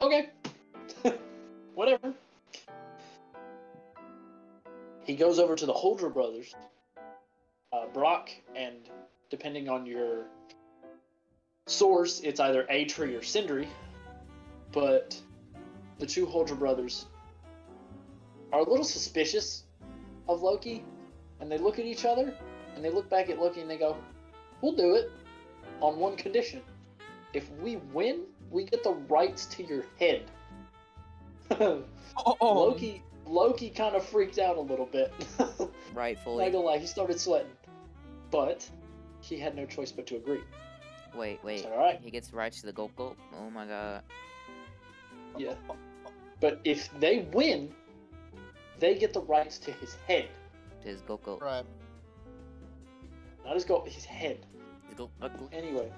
[0.00, 0.30] Okay.
[1.74, 2.14] Whatever.
[5.04, 6.54] He goes over to the Holdra brothers,
[7.72, 8.76] uh, Brock, and
[9.30, 10.26] depending on your
[11.66, 13.68] source, it's either Atri or Sindri.
[14.72, 15.20] But
[15.98, 17.06] the two Holdra brothers
[18.52, 19.64] are a little suspicious
[20.28, 20.84] of Loki,
[21.40, 22.34] and they look at each other,
[22.74, 23.96] and they look back at Loki, and they go,
[24.60, 25.10] "We'll do it
[25.80, 26.62] on one condition:
[27.32, 30.30] if we win, we get the rights to your head."
[32.14, 35.12] Oh, Loki Loki kind of freaked out a little bit.
[35.94, 36.44] Rightfully.
[36.44, 37.50] Not gonna lie, he started sweating,
[38.30, 38.68] but
[39.22, 40.42] he had no choice but to agree.
[41.14, 41.64] Wait, wait.
[41.64, 43.16] All right, He gets the rights to the gold gold.
[43.38, 44.02] Oh my god.
[45.38, 45.54] yeah.
[46.40, 47.74] But if they win,
[48.82, 50.28] they get the rights to his head,
[50.82, 51.40] To His gold gold.
[51.40, 51.64] Right.
[53.44, 54.44] not his go, his head.
[54.88, 55.48] His gold gold.
[55.52, 55.88] Anyway,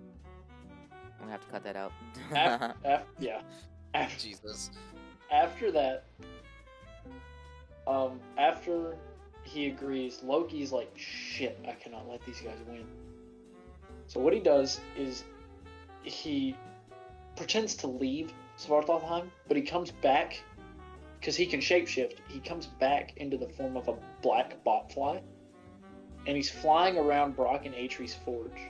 [0.00, 1.92] I'm gonna have to cut that out.
[2.34, 3.42] af- af- yeah.
[3.92, 4.70] Af- Jesus.
[5.30, 6.04] after that,
[7.86, 8.96] um, after
[9.44, 12.86] he agrees, Loki's like, shit, I cannot let these guys win.
[14.06, 15.24] So what he does is
[16.02, 16.56] he
[17.36, 20.42] pretends to leave Svartalfheim, but he comes back
[21.22, 22.14] because he can shapeshift.
[22.26, 25.22] He comes back into the form of a black botfly,
[26.26, 28.60] and he's flying around Brock and Atri's forge,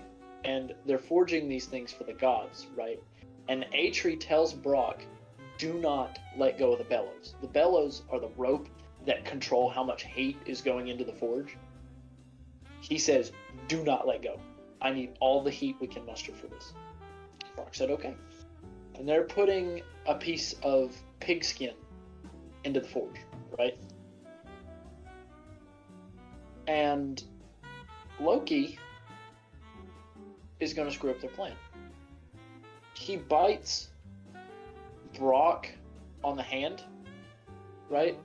[0.44, 3.02] and they're forging these things for the gods, right?
[3.48, 5.02] And Atri tells Brock
[5.56, 7.36] do not let go of the bellows.
[7.40, 8.68] The bellows are the rope
[9.06, 11.56] that control how much heat is going into the forge.
[12.80, 13.32] He says,
[13.66, 14.38] do not let go.
[14.82, 16.74] I need all the heat we can muster for this.
[17.54, 18.14] Brock said, okay.
[18.96, 21.74] And they're putting a piece of pigskin
[22.64, 23.16] into the forge,
[23.59, 23.77] right?
[26.66, 27.22] And
[28.20, 28.79] Loki
[30.61, 31.53] is going to screw up their plan.
[32.94, 33.88] He bites
[35.18, 35.68] Brock
[36.22, 36.83] on the hand,
[37.90, 38.16] right?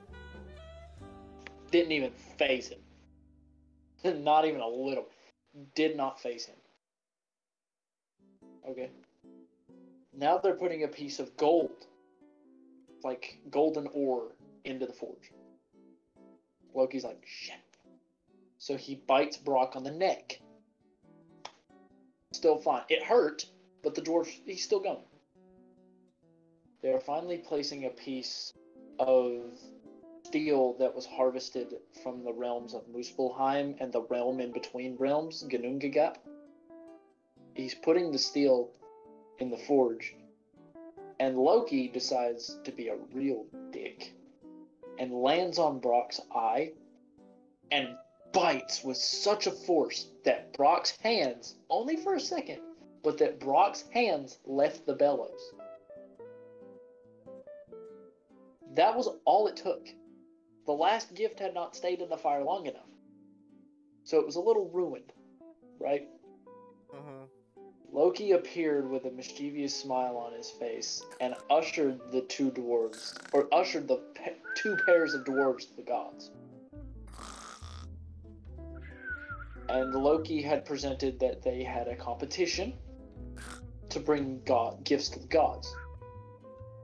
[1.70, 2.78] Didn't even phase him.
[4.22, 5.06] not even a little.
[5.74, 6.56] Did not phase him.
[8.68, 8.90] Okay.
[10.16, 11.86] Now they're putting a piece of gold,
[13.04, 14.32] like golden ore,
[14.64, 15.32] into the forge.
[16.74, 17.56] Loki's like, shit.
[18.58, 20.40] So he bites Brock on the neck.
[22.32, 22.82] Still fine.
[22.88, 23.46] It hurt,
[23.82, 24.98] but the dwarf, he's still going.
[26.82, 28.52] They are finally placing a piece
[28.98, 29.42] of
[30.24, 35.44] steel that was harvested from the realms of Muspelheim and the realm in between realms,
[35.48, 36.16] Ginnungagap.
[37.54, 38.70] He's putting the steel
[39.38, 40.14] in the forge,
[41.20, 44.12] and Loki decides to be a real dick
[44.98, 46.72] and lands on Brock's eye
[47.70, 47.96] and
[48.32, 52.60] bites with such a force that Brock's hands, only for a second,
[53.02, 55.52] but that Brock's hands left the bellows.
[58.74, 59.88] That was all it took.
[60.66, 62.82] The last gift had not stayed in the fire long enough.
[64.04, 65.12] So it was a little ruined,
[65.80, 66.08] right?
[67.92, 73.48] Loki appeared with a mischievous smile on his face and ushered the two dwarves, or
[73.52, 76.30] ushered the pa- two pairs of dwarves to the gods.
[79.68, 82.74] And Loki had presented that they had a competition
[83.90, 85.74] to bring god gifts to the gods.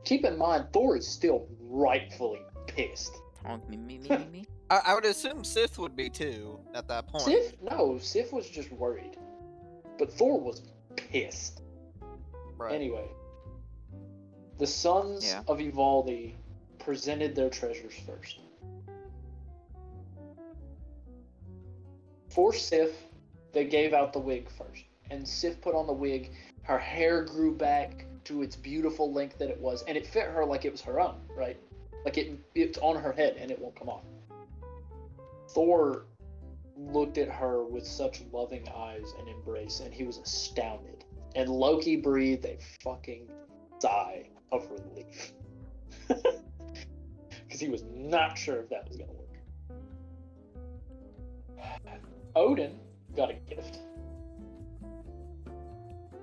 [0.04, 3.14] Keep in mind, Thor is still rightfully pissed.
[3.44, 4.44] Honk me, me, me, me, me.
[4.70, 7.24] I, I would assume Sith would be too at that point.
[7.24, 9.16] Sif, no, Sif was just worried,
[9.98, 10.62] but Thor was
[10.96, 11.62] pissed.
[12.56, 12.74] Right.
[12.74, 13.08] Anyway,
[14.58, 15.42] the sons Yeah.
[15.48, 16.34] of Ivaldi
[16.78, 18.40] presented their treasures first.
[22.28, 22.90] For Sif,
[23.52, 26.32] they gave out the wig first, and Sif put on the wig.
[26.62, 30.44] Her hair grew back to its beautiful length that it was, and it fit her
[30.44, 31.56] like it was her own, right?
[32.04, 34.04] Like it, it's on her head and it won't come off.
[35.50, 36.06] Thor
[36.76, 41.04] looked at her with such loving eyes and embrace, and he was astounded.
[41.36, 43.28] And Loki breathed a fucking
[43.80, 45.32] sigh of relief.
[47.46, 49.28] Because he was not sure if that was going to work.
[52.36, 52.80] Odin
[53.14, 53.78] got a gift,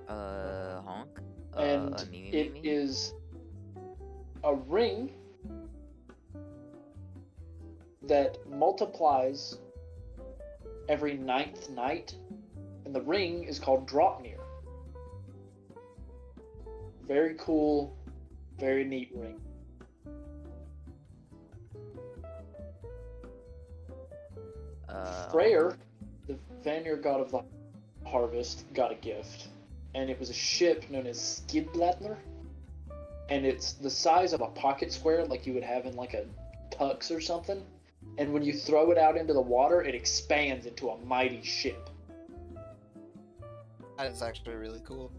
[0.09, 1.21] Uh, honk.
[1.57, 2.59] and uh, me, me, it me.
[2.63, 3.13] is
[4.43, 5.09] a ring
[8.01, 9.57] that multiplies
[10.89, 12.15] every ninth night,
[12.85, 14.39] and the ring is called Draupnir.
[17.07, 17.95] Very cool,
[18.57, 19.39] very neat ring.
[24.87, 25.77] Uh, Freyr,
[26.27, 27.41] the Vanir god of the
[28.05, 29.47] harvest, got a gift,
[29.95, 32.17] and it was a ship known as Skidbladnir,
[33.29, 36.25] and it's the size of a pocket square, like you would have in like a
[36.71, 37.63] tux or something.
[38.17, 41.89] And when you throw it out into the water, it expands into a mighty ship.
[43.97, 45.11] That is actually really cool.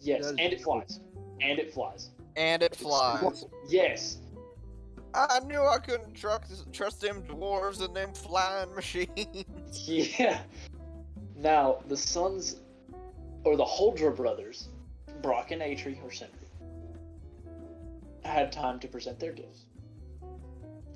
[0.00, 0.80] Yes, That is and it cool.
[0.80, 1.00] flies.
[1.40, 2.10] And it flies.
[2.36, 3.44] And it flies.
[3.68, 4.18] Yes.
[5.14, 9.44] I knew I couldn't trust trust them dwarves and them flying machines.
[10.18, 10.40] Yeah.
[11.36, 12.56] Now, the sons,
[13.44, 14.68] or the Huldra brothers,
[15.22, 16.38] Brock and Eitri, or Sindri,
[18.24, 19.64] had time to present their gifts.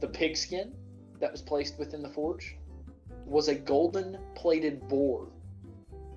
[0.00, 0.72] The pigskin
[1.20, 2.56] that was placed within the forge
[3.24, 5.26] was a golden plated boar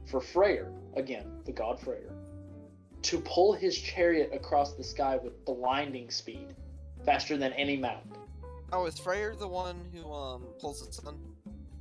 [0.06, 2.12] for Freyr, again, the god Freyr,
[3.04, 6.56] to pull his chariot across the sky with blinding speed,
[7.06, 8.04] faster than any mount.
[8.72, 11.18] Oh, is Freyr the one who um pulls the sun?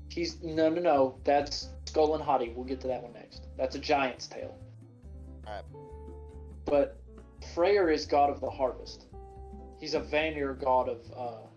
[0.09, 1.19] He's no, no, no.
[1.25, 2.53] That's Skoll and Hati.
[2.55, 3.47] We'll get to that one next.
[3.57, 4.57] That's a giant's tail.
[5.47, 5.65] Alright.
[6.65, 7.01] But
[7.55, 9.07] Freyr is god of the harvest.
[9.79, 11.48] He's a Vanir god of uh,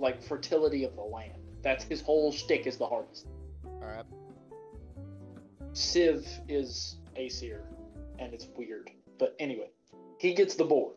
[0.00, 1.38] like fertility of the land.
[1.62, 3.26] That's his whole shtick is the harvest.
[3.66, 4.06] Alright.
[5.72, 7.62] Sif is Aesir,
[8.18, 8.90] and it's weird.
[9.18, 9.70] But anyway,
[10.18, 10.92] he gets the boar.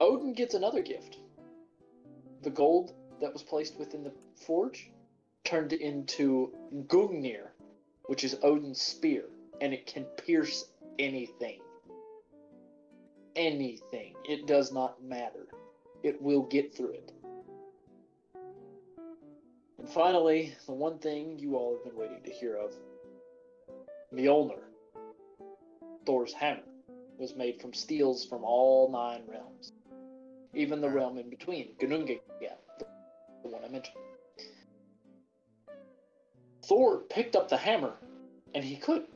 [0.00, 1.18] Odin gets another gift.
[2.42, 4.90] The gold that was placed within the forge
[5.44, 6.52] turned into
[6.86, 7.48] Gungnir,
[8.06, 9.24] which is Odin's spear,
[9.60, 10.66] and it can pierce
[10.98, 11.60] anything.
[13.34, 14.14] Anything.
[14.28, 15.45] It does not matter.
[16.02, 17.12] It will get through it.
[19.78, 22.72] And finally, the one thing you all have been waiting to hear of
[24.12, 24.62] Mjolnir,
[26.04, 26.62] Thor's hammer,
[27.18, 29.72] was made from steels from all nine realms,
[30.54, 32.20] even the realm in between, Ginnungagap,
[32.78, 32.86] the
[33.42, 33.96] the one I mentioned.
[36.64, 37.94] Thor picked up the hammer,
[38.54, 39.08] and he couldn't.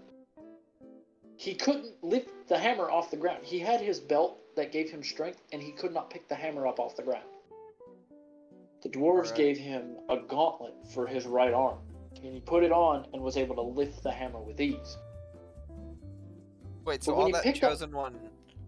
[1.37, 3.45] He couldn't lift the hammer off the ground.
[3.45, 6.67] He had his belt that gave him strength, and he could not pick the hammer
[6.67, 7.25] up off the ground.
[8.83, 9.35] The dwarves Alright.
[9.37, 11.79] gave him a gauntlet for his right arm,
[12.23, 14.99] and he put it on and was able to lift the hammer with ease.
[16.85, 18.19] Wait, so all that picked up- chosen one,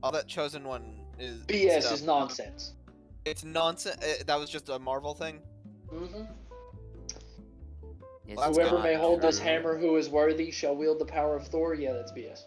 [0.02, 1.94] all that chosen one is BS stuff.
[1.94, 2.72] is nonsense.
[3.26, 4.02] It's nonsense.
[4.02, 5.40] Uh, that was just a Marvel thing.
[5.90, 6.22] hmm
[8.28, 11.46] it's That's Whoever may hold this hammer who is worthy shall wield the power of
[11.48, 11.74] Thor.
[11.74, 12.44] Yeah, that's BS.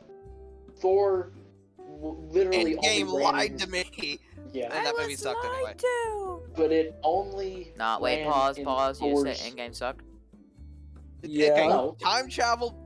[0.78, 1.45] Thor w-
[2.02, 4.20] literally Endgame only lied to me.
[4.52, 5.76] Yeah, And that movie sucked anyway.
[6.56, 7.74] but it only.
[7.78, 9.02] Nah, wait, ran pause, in pause.
[9.02, 10.02] You said Endgame sucked?
[11.24, 11.70] Yeah.
[11.70, 12.82] Okay, Time travel.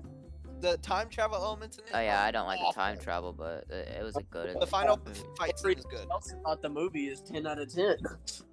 [0.61, 1.91] The time travel elements in it.
[1.93, 4.59] Oh yeah, I don't like the time travel, but it, it was a good.
[4.59, 5.21] The final movie.
[5.37, 6.05] fight scene is good.
[6.11, 7.95] else thought the movie is ten out of ten.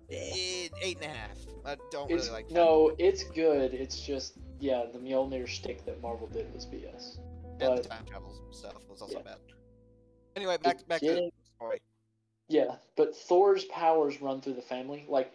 [0.09, 1.37] Eh, eight and a half.
[1.65, 2.55] I don't It's, really like that.
[2.55, 3.75] no, it's good.
[3.75, 7.19] It's just yeah, the Mjolnir stick that Marvel did was BS.
[7.61, 9.25] And the but- time travel stuff was also yeah.
[9.25, 9.37] bad.
[10.37, 11.81] Anyway, back back to the story.
[12.49, 15.07] Yeah, but Thor's powers run through the family.
[15.09, 15.33] Like,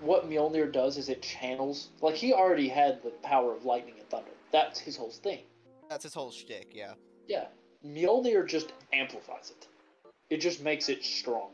[0.00, 1.88] what Mjolnir does is it channels.
[2.00, 4.30] Like, he already had the power of lightning and thunder.
[4.52, 5.40] That's his whole thing.
[5.88, 6.68] That's his whole shtick.
[6.72, 6.92] Yeah.
[7.26, 7.46] Yeah,
[7.84, 9.66] Mjolnir just amplifies it.
[10.30, 11.50] It just makes it strong.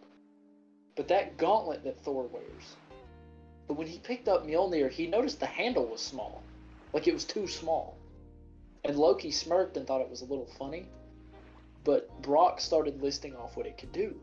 [0.97, 2.77] But that gauntlet that Thor wears,
[3.67, 6.43] but when he picked up Mjolnir, he noticed the handle was small.
[6.93, 7.97] Like it was too small.
[8.85, 10.87] And Loki smirked and thought it was a little funny.
[11.85, 14.17] But Brock started listing off what it could do.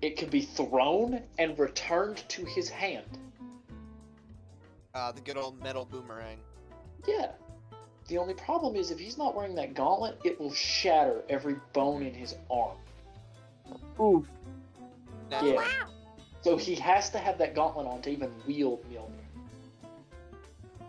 [0.00, 3.18] It could be thrown and returned to his hand.
[4.94, 6.38] Uh, the good old metal boomerang.
[7.06, 7.32] Yeah.
[8.06, 12.02] The only problem is if he's not wearing that gauntlet, it will shatter every bone
[12.02, 12.76] in his arm.
[14.00, 14.26] Oof.
[15.30, 15.66] Now, Yeah.
[16.40, 19.10] So he has to have that gauntlet on to even wield Mjolnir.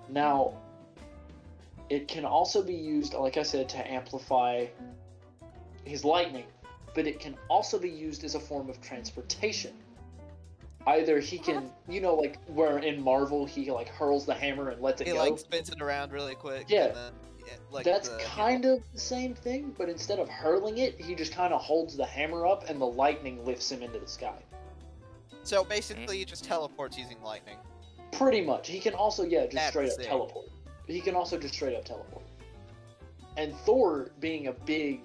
[0.10, 0.54] Now,
[1.90, 4.68] it can also be used, like I said, to amplify
[5.86, 6.46] his lightning,
[6.96, 9.74] but it can also be used as a form of transportation.
[10.88, 14.82] Either he can, you know, like where in Marvel he like hurls the hammer and
[14.82, 15.20] lets it He go.
[15.20, 16.66] like spins it around really quick.
[16.70, 16.86] Yeah.
[16.86, 17.14] And then,
[17.46, 21.16] yeah, like That's the, kind of the same thing, but instead of hurling it, he
[21.16, 24.38] just kind of holds the hammer up and the lightning lifts him into the sky.
[25.44, 27.58] So basically, he just teleports using lightning.
[28.12, 28.68] Pretty much.
[28.68, 30.08] He can also, yeah, just That's straight up sick.
[30.08, 30.48] teleport.
[30.88, 32.24] He can also just straight up teleport.
[33.38, 35.02] And Thor, being a big,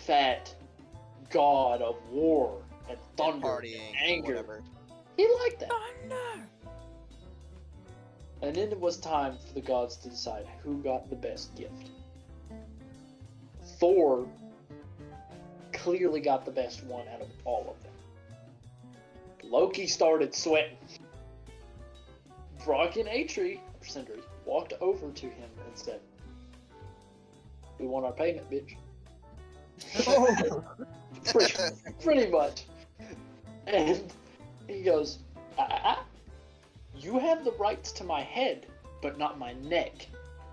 [0.00, 0.54] fat
[1.30, 4.62] god of war and thunder partying, and anger, whatever.
[5.16, 5.70] he liked that.
[8.42, 11.90] And then it was time for the gods to decide who got the best gift.
[13.78, 14.26] Thor
[15.72, 17.92] clearly got the best one out of all of them.
[19.50, 20.76] Loki started sweating.
[22.64, 26.00] Brock and Eitri, or Sindri, walked over to him and said,
[27.78, 28.76] We want our payment, bitch.
[31.24, 31.54] Pretty,
[32.02, 32.64] pretty much.
[33.66, 34.12] And
[34.68, 35.18] he goes,
[35.58, 36.04] ah, ah,
[36.96, 38.66] You have the rights to my head,
[39.02, 40.06] but not my neck.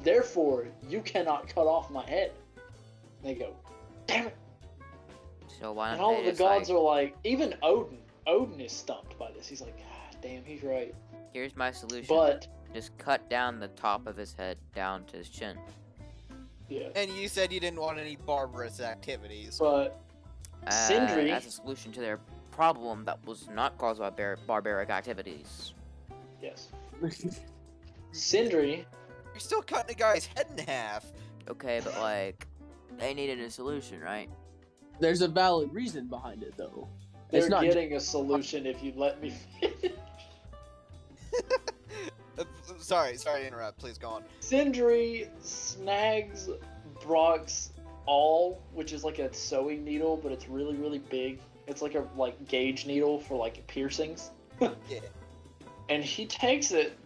[0.04, 2.32] Therefore, you cannot cut off my head.
[2.56, 3.56] And they go,
[4.06, 4.38] Damn it.
[5.60, 7.98] So why And all of the gods like, are like, even Odin.
[8.26, 9.48] Odin is stumped by this.
[9.48, 10.94] He's like, God damn, he's right.
[11.34, 12.08] here's my solution.
[12.08, 15.58] But, Just cut down the top of his head down to his chin.
[16.70, 16.88] Yeah.
[16.96, 19.58] And you said you didn't want any barbarous activities.
[19.60, 20.00] But,
[20.66, 22.20] Uh, Sindri- as a solution to their
[22.52, 25.74] problem that was not caused by bar- barbaric activities.
[26.42, 26.70] yes.
[28.12, 28.86] Sindri,
[29.34, 31.06] You're still cutting a guy's head in half.
[31.48, 32.48] Okay, but like,
[32.98, 34.30] they needed a solution, right?
[35.00, 36.88] There's a valid reason behind it, though.
[37.30, 39.92] they're It's not getting a solution if you let me finish.
[42.80, 43.80] Sorry, sorry to interrupt.
[43.80, 44.24] Please go on.
[44.40, 46.50] Sindri snags
[47.04, 47.72] Brock's
[48.06, 51.40] awl, which is like a sewing needle, but it's really, really big.
[51.68, 54.32] It's like a like gauge needle for like piercings.
[54.90, 55.00] Yeah.
[55.90, 56.98] And he takes it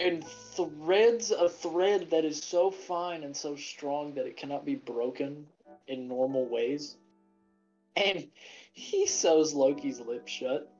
[0.00, 4.74] and threads a thread that is so fine and so strong that it cannot be
[4.74, 5.46] broken
[5.86, 6.96] in normal ways.
[7.96, 8.26] And
[8.72, 10.70] he sews Loki's lips shut.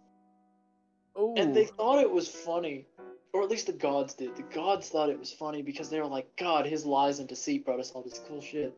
[1.18, 1.34] Ooh.
[1.36, 2.86] And they thought it was funny.
[3.34, 4.36] Or at least the gods did.
[4.36, 7.64] The gods thought it was funny because they were like, God, his lies and deceit
[7.64, 8.72] brought us all this cool shit.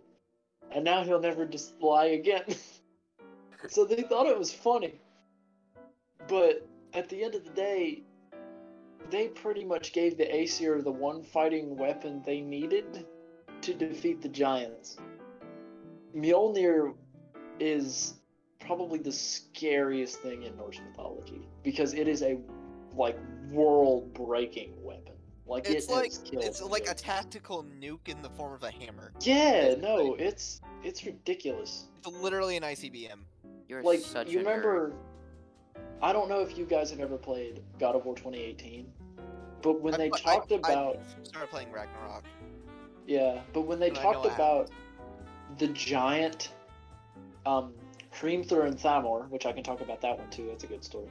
[0.72, 2.44] And now he'll never just lie again.
[3.68, 4.98] so they thought it was funny.
[6.26, 8.02] But at the end of the day,
[9.10, 13.06] they pretty much gave the Aesir the one fighting weapon they needed
[13.60, 14.96] to defeat the giants.
[16.16, 16.94] Mjolnir
[17.60, 18.14] is
[18.58, 22.38] probably the scariest thing in Norse mythology because it is a
[22.96, 23.18] like
[23.50, 25.12] world-breaking weapon.
[25.46, 28.62] Like It's it like has killed it's like a tactical nuke in the form of
[28.64, 29.12] a hammer.
[29.20, 31.84] yeah, no, it's it's ridiculous.
[31.98, 33.20] It's literally an ICBM.
[33.68, 34.46] You're like such you a nerd.
[34.46, 34.92] remember
[36.02, 38.86] I don't know if you guys have ever played God of War 2018,
[39.62, 42.24] but when I they I- talked I about started playing Ragnarok.
[43.06, 44.70] yeah, but when they And talked about
[45.58, 46.50] the giant
[47.46, 47.72] um
[48.12, 51.08] Hrimthur and Thamur, which I can talk about that one too, that's a good story.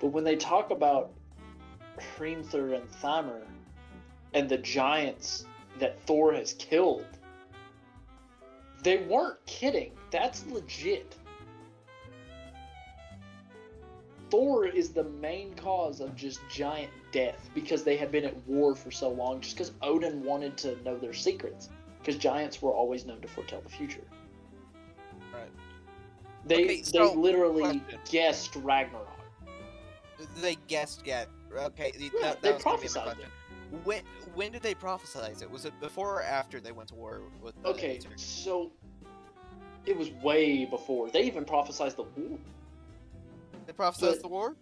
[0.00, 1.12] But when they talk about
[1.98, 3.42] Hrimthur and Thamur
[4.34, 5.46] and the giants
[5.78, 7.06] that Thor has killed,
[8.82, 9.92] they weren't kidding.
[10.10, 11.16] That's legit.
[14.30, 18.74] Thor is the main cause of just giant death because they had been at war
[18.74, 21.68] for so long, just because Odin wanted to know their secrets.
[21.98, 24.04] Because giants were always known to foretell the future.
[25.32, 25.50] Right.
[26.44, 28.00] They Okay, so, they literally question.
[28.10, 29.15] guessed Ragnarok.
[30.40, 31.92] They guessed get okay.
[31.98, 33.30] Yeah, that, they that be prophesied question.
[33.84, 34.02] When
[34.34, 35.50] when did they prophesize it?
[35.50, 38.72] Was it before or after they went to war with the Okay, so
[39.84, 41.10] it was way before.
[41.10, 42.38] They even prophesied the war.
[43.66, 44.56] They prophesized but- the war.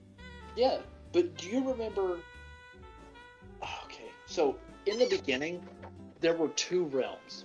[0.57, 0.79] Yeah,
[1.13, 2.19] but do you remember?
[3.85, 5.67] Okay, so in the beginning,
[6.21, 7.45] there were two realms,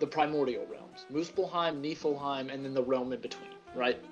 [0.00, 3.50] the primordial realms: Muspelheim, Niflheim, and then the realm in between.
[3.74, 4.02] Right?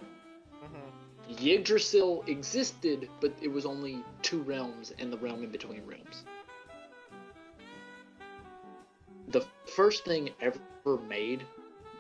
[1.29, 6.25] Yggdrasil existed, but it was only two realms and the realm in between realms.
[9.29, 9.45] The
[9.75, 10.61] first thing ever
[11.09, 11.45] made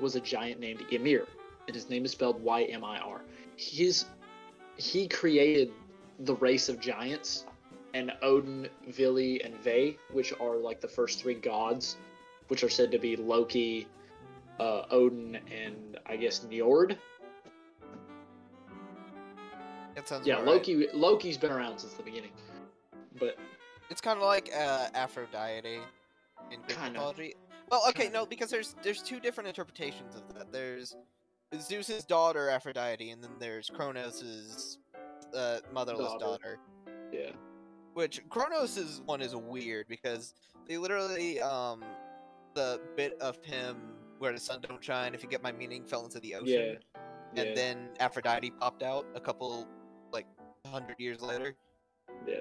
[0.01, 1.27] was a giant named Ymir,
[1.66, 3.22] and his name is spelled Y-M-I-R.
[3.57, 4.05] His
[4.77, 5.70] he created
[6.18, 7.47] the race of giants,
[7.95, 11.97] and Odin, Vili, and Ve, which are like the first three gods,
[12.49, 13.87] which are said to be Loki,
[14.59, 16.97] uh, Odin, and I guess Njord.
[19.95, 20.55] That sounds Yeah, about right.
[20.55, 20.86] Loki.
[20.92, 22.32] Loki's been around since the beginning,
[23.18, 23.36] but
[23.90, 25.78] It's kind of like uh, Aphrodite
[26.51, 27.34] in Greek mythology.
[27.70, 28.26] Well, okay, no, Kinda.
[28.26, 30.53] because there's there's two different interpretations of that.
[30.53, 30.95] There's
[31.59, 34.78] Zeus's daughter Aphrodite, and then there's Kronos's
[35.34, 36.24] uh, motherless Daughter.
[36.24, 36.59] daughter.
[37.12, 37.30] yeah,
[37.95, 40.34] Which Kronos's one is weird because
[40.68, 41.82] they literally um
[42.55, 43.76] the bit of him
[44.18, 45.14] where the sun don't shine.
[45.14, 46.47] If you get my meaning, fell into the ocean,
[46.95, 47.01] yeah,
[47.36, 49.66] and yeah, then Aphrodite popped out a couple
[50.75, 51.55] hundred years later.
[52.27, 52.41] yeah.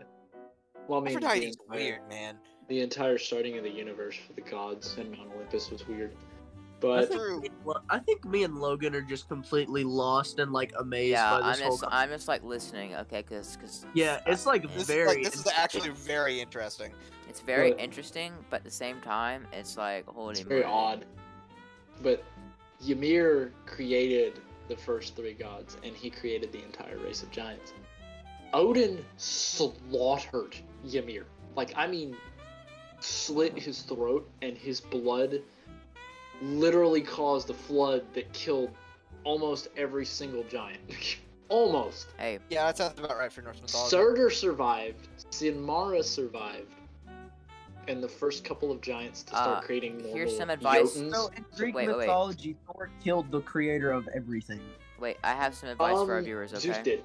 [0.88, 2.38] Well, I mean, the Aphrodite's entire- weird, man.
[2.67, 6.65] The entire starting of the universe for the gods and Mount Olympus was weird, I
[6.79, 10.73] but think, me and I think me and Logan are just completely lost and like
[10.79, 11.77] amazed yeah, by I'm whole.
[11.77, 15.09] just I'm just like listening, okay, because cause yeah, it's like This This very.
[15.09, 16.91] is like this is actually very interesting.
[17.29, 20.73] it's very But- interesting, but at the same time, it's like holy it's very moly.
[20.73, 21.05] odd.
[22.01, 22.23] But
[22.86, 27.73] Ymir created the first three gods, and he created the entire race of giants.
[28.53, 30.55] Odin slaughtered
[30.91, 31.25] Ymir.
[31.55, 32.15] Like, I mean,
[32.99, 35.41] slit his throat, and his blood
[36.41, 38.71] literally caused a flood that killed
[39.23, 40.79] almost every single giant.
[41.49, 42.07] almost.
[42.17, 43.89] Hey, Yeah, that sounds about right for Norse mythology.
[43.89, 46.73] Surtur survived, Sinmara survived,
[47.87, 50.97] and the first couple of giants to start Uh, creating normal here's some advice.
[50.97, 51.13] Jotuns.
[51.13, 51.99] So in Greek wait, wait, wait.
[52.07, 54.61] mythology, Thor killed the creator of everything.
[54.99, 57.03] wait, I have some advice for our Um, viewers, Zeus did.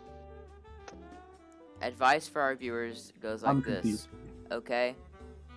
[1.82, 3.80] Advice for our viewers goes like I'm this.
[3.80, 4.08] confused.
[4.50, 4.96] Okay?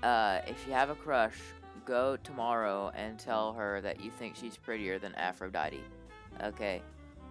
[0.03, 1.37] Uh, if you have a crush,
[1.85, 5.83] go tomorrow and tell her that you think she's prettier than Aphrodite.
[6.43, 6.81] Okay?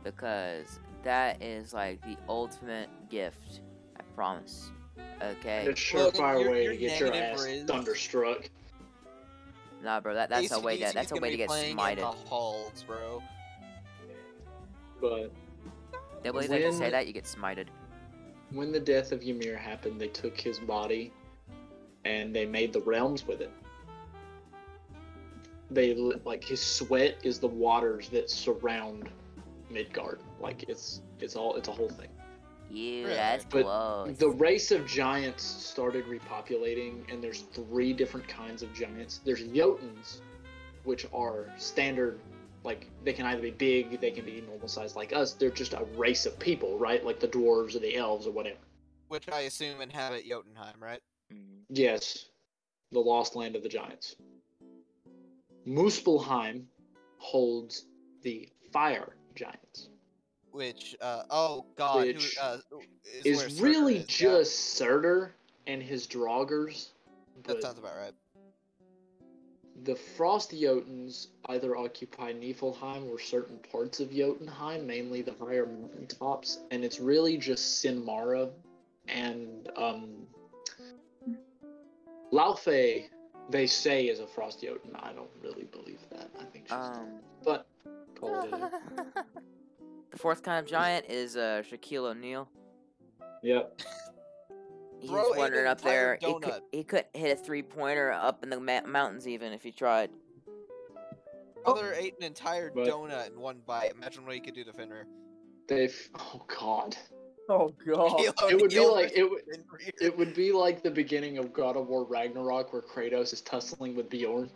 [0.02, 3.60] Because that is like the ultimate gift.
[3.98, 4.70] I promise.
[5.22, 5.66] Okay?
[5.68, 8.50] It's a surefire your- way to get your ass is- thunderstruck.
[9.82, 11.96] Nah, bro, that, that's a way to AC/DC that's a way to get smited.
[12.00, 13.22] The halls, bro.
[15.00, 15.32] But
[16.22, 17.68] The way they can say that, you get smited.
[18.52, 21.12] When the death of Ymir happened, they took his body
[22.04, 23.50] and they made the realms with it.
[25.70, 25.94] They
[26.24, 29.08] like his sweat is the waters that surround
[29.70, 30.20] Midgard.
[30.40, 32.08] Like it's it's all it's a whole thing.
[32.72, 33.14] Yeah, Really?
[33.14, 34.16] that's But close.
[34.16, 39.20] The race of giants started repopulating, and there's three different kinds of giants.
[39.24, 40.20] There's Jotuns,
[40.84, 42.20] which are standard,
[42.64, 45.32] like they can either be big, they can be normal size like us.
[45.32, 47.04] They're just a race of people, right?
[47.04, 48.58] Like the dwarves or the elves or whatever.
[49.08, 51.00] Which I assume inhabit Jotunheim, right?
[51.32, 51.62] Mhm.
[51.68, 52.26] Yes,
[52.92, 54.16] the lost land of the giants.
[55.66, 56.64] Muspelheim
[57.18, 57.86] holds
[58.22, 59.88] the fire giants.
[60.52, 62.58] Which, uh, oh god, who, Which uh,
[63.24, 64.28] is, where Is Surtur really is, yeah.
[64.28, 65.34] just Surtur
[65.66, 66.88] and his Draugrs.
[67.44, 68.12] That but sounds about right.
[69.84, 76.58] The Frost Jotuns either occupy Niflheim or certain parts of Jotunheim, mainly the higher mountaintops,
[76.70, 78.50] and it's really just Sinmara
[79.08, 80.26] and um,
[82.32, 83.06] Laufey.
[83.48, 84.94] They say is a Frost Jotun.
[84.96, 86.30] I don't really believe that.
[86.38, 87.06] I think she's Um, dead.
[87.44, 87.66] but
[88.14, 89.24] call it a-
[90.12, 92.48] the fourth kind of giant is uh, Shaquille O'Neal.
[93.42, 93.80] Yep.
[95.00, 96.18] He's Bro ate wandering up there.
[96.20, 99.62] He, could, he couldn't hit a three pointer up in the ma- mountains even if
[99.62, 100.10] he tried.
[101.64, 101.74] Oh.
[101.74, 103.92] Brother ate an entire But- donut in one bite.
[103.92, 105.06] Imagine what he could do to Fenrir.
[105.68, 106.10] They've.
[106.18, 106.96] Oh God.
[107.48, 108.20] Oh god.
[108.50, 109.42] It would be like it would.
[110.00, 113.94] It would be like the beginning of God of War Ragnarok, where Kratos is tussling
[113.94, 114.50] with Bjorn.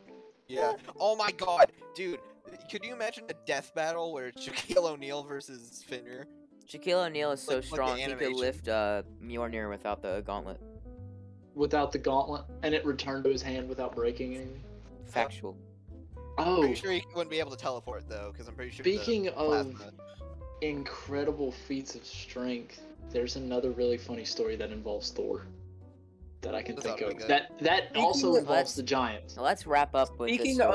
[0.48, 0.74] Yeah.
[0.98, 2.20] Oh my god, dude.
[2.70, 6.26] Could you imagine a death battle where it's Shaquille O'Neal versus Fenrir?
[6.68, 8.38] Shaquille O'Neal is so Like- like strong he could animation.
[8.38, 10.60] lift uh, Mjolnir without the gauntlet.
[11.54, 14.64] without the gauntlet, and it returned to his hand without breaking anything.
[15.06, 15.56] Factual.
[16.36, 18.82] Oh, I'm Pretty sure he wouldn't be able to teleport though, because I'm pretty sure.
[18.82, 19.72] the speaking of
[20.62, 25.46] incredible feats of strength, there's another really funny story that involves Thor
[26.40, 27.18] that I can That's think of.
[27.18, 27.28] good.
[27.28, 29.36] That that Speaking also of- involves the giants.
[29.36, 30.74] Now let's wrap up with Speaking this of-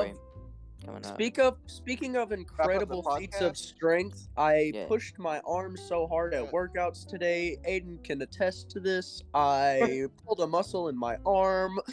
[0.82, 0.96] story.
[0.96, 1.16] Coming up.
[1.16, 4.86] Speak of speaking of incredible feats of strength, I Yeah.
[4.88, 7.58] pushed my arms so hard at workouts today.
[7.68, 9.22] Aiden can attest to this.
[9.34, 11.80] I pulled a muscle in my arm.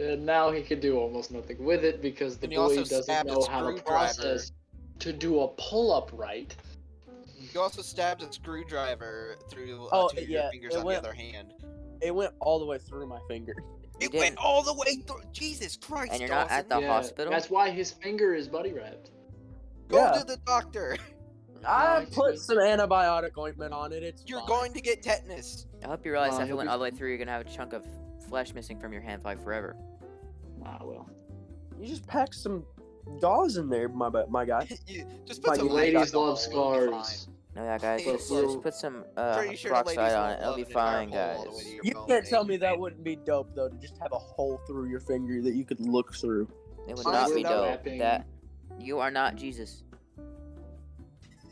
[0.00, 3.62] And now he can do almost nothing with it because the boy doesn't know how
[3.68, 3.82] to screwdriver.
[3.82, 4.52] process
[5.00, 6.54] to do a pull-up right.
[7.52, 11.02] You also stabbed a screwdriver through uh, Oh, two of yeah, your fingers on went-
[11.02, 11.52] the other hand.
[12.00, 13.56] It went all the way through my finger.
[14.00, 15.22] You It went all the way through.
[15.32, 16.12] Jesus Christ!
[16.12, 17.32] And you're not at the Yeah, hospital?
[17.32, 19.10] That's why his finger is buddy wrapped.
[19.88, 20.12] Go Yeah.
[20.20, 20.96] to the doctor.
[21.66, 24.04] I put some antibiotic ointment on it.
[24.04, 24.48] It's You're fine.
[24.48, 25.66] going to get tetanus.
[25.84, 27.18] I hope you realize Well, that if it went be all the way through, you're
[27.18, 27.84] gonna have a chunk of
[28.28, 29.76] flesh missing from your hand for like forever.
[30.64, 31.08] Ah well.
[31.80, 32.64] You just pack some
[33.20, 34.68] gauze in there, my my guy.
[34.86, 37.28] you just My some Ladies ladies love scars.
[37.58, 37.82] Scars.
[37.82, 40.20] No, yeah, guys, Yeah, just, we're- just put some uh, Pretty sure peroxide ladies on
[40.20, 40.40] won't it.
[40.42, 41.62] It'll love be an entire fine, hole all the guys.
[41.64, 42.52] to your You bone, can't tell baby.
[42.54, 45.54] me that wouldn't be dope though to just have a hole through your finger that
[45.54, 46.48] you could look through.
[46.88, 47.66] It would Honestly, not be we're dope.
[47.68, 48.26] wrapping- That
[48.78, 49.82] you are not Jesus.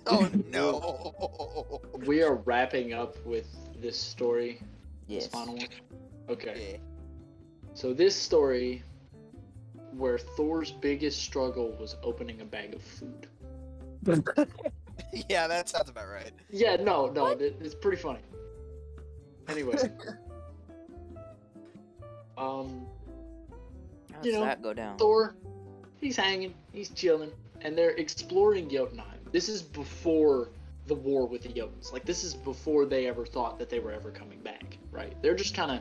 [0.06, 1.80] Oh no.
[2.06, 3.48] We are wrapping up with
[3.80, 4.60] this story.
[5.08, 5.24] Yes.
[5.24, 5.66] This final one.
[6.28, 6.70] Okay.
[6.72, 6.78] Yeah.
[7.74, 8.82] So this story,
[9.96, 13.26] where Thor's biggest struggle was opening a bag of food.
[15.28, 16.32] yeah, that sounds about right.
[16.50, 18.20] Yeah, no, no, it, it's pretty funny.
[19.48, 19.76] Anyway,
[22.38, 22.86] um,
[24.12, 24.98] How You know, that go down?
[24.98, 25.36] Thor,
[26.00, 27.30] he's hanging, he's chilling,
[27.60, 29.20] and they're exploring Jotunheim.
[29.32, 30.48] This is before
[30.86, 31.92] the war with the Jotuns.
[31.92, 34.78] Like this is before they ever thought that they were ever coming back.
[34.90, 35.20] Right?
[35.22, 35.80] They're just kind of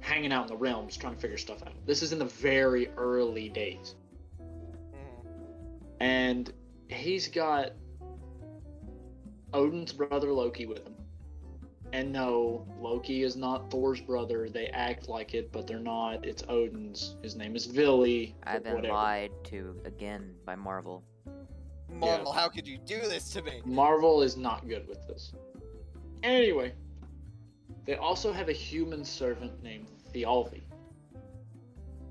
[0.00, 1.72] hanging out in the realms, trying to figure stuff out.
[1.86, 3.94] This is in the very early days.
[4.40, 4.46] Mhm.
[6.00, 6.52] and
[6.88, 7.72] he's got
[9.56, 10.94] Odin's brother Loki with him.
[11.92, 14.50] And no, Loki is not Thor's brother.
[14.50, 16.26] They act like it, but they're not.
[16.26, 17.16] It's Odin's.
[17.22, 18.36] His name is Vili.
[18.42, 18.92] I've been whatever.
[18.92, 21.02] lied to again by Marvel.
[21.90, 23.62] Marvel, how could you do this to me?
[23.64, 25.32] Marvel is not good with this.
[26.22, 26.74] Anyway,
[27.86, 30.64] they also have a human servant named Thialvi.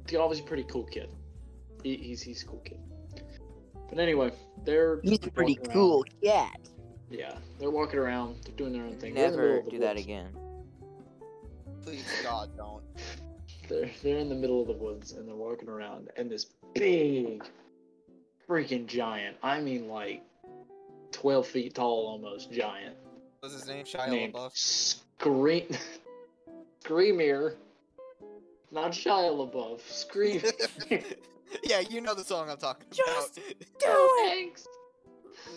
[0.08, 1.10] Thialvi's a pretty cool kid.
[1.84, 2.80] He, he's he's a cool kid.
[3.88, 4.32] But anyway,
[4.64, 6.70] they're He's a pretty cool around.
[7.18, 7.34] Cat.
[7.34, 8.38] Yeah, they're walking around.
[8.46, 9.14] They're doing their own thing.
[9.14, 10.06] They're in the middle Never of the do that woods.
[10.06, 10.28] again.
[11.84, 12.84] Please, God, don't.
[13.70, 17.44] They're they're in the middle of the woods and they're walking around, and this big,
[18.48, 19.38] freaking giant.
[19.44, 20.24] I mean, like
[21.12, 22.96] twelve feet tall, almost giant.
[23.40, 23.86] What's his name?
[23.86, 24.56] Shia named LaBeouf.
[24.58, 25.68] Scream
[26.84, 27.56] Screamer.
[28.72, 29.82] Not Shia LaBeouf.
[29.90, 30.42] Scream.
[31.64, 34.10] yeah, you know the song I'm talking Just about.
[34.26, 34.68] Thanks.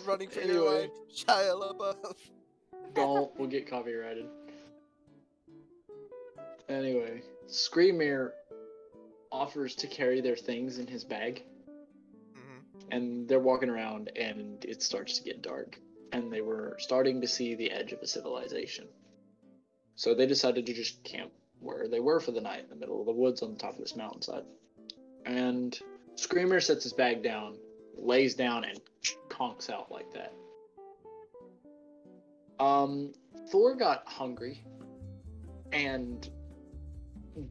[0.05, 0.55] Running for Anyway.
[0.55, 2.15] your life, Shia LaBeouf.
[2.93, 3.37] Don't.
[3.39, 4.25] We'll get copyrighted.
[6.67, 8.33] Anyway, Screamer
[9.31, 11.43] offers to carry their things in his bag,
[12.35, 12.63] Mhm.
[12.91, 15.79] and they're walking around, and it starts to get dark,
[16.11, 18.87] and they were starting to see the edge of a civilization.
[19.95, 22.99] So they decided to just camp where they were for the night in the middle
[22.99, 24.45] of the woods on the top of this mountainside.
[25.25, 25.77] And
[26.15, 27.59] Screamer sets his bag down,
[27.97, 28.79] lays down, and
[29.39, 30.33] conks out like that.
[32.59, 33.13] Um,
[33.49, 34.63] Thor got hungry
[35.71, 36.29] and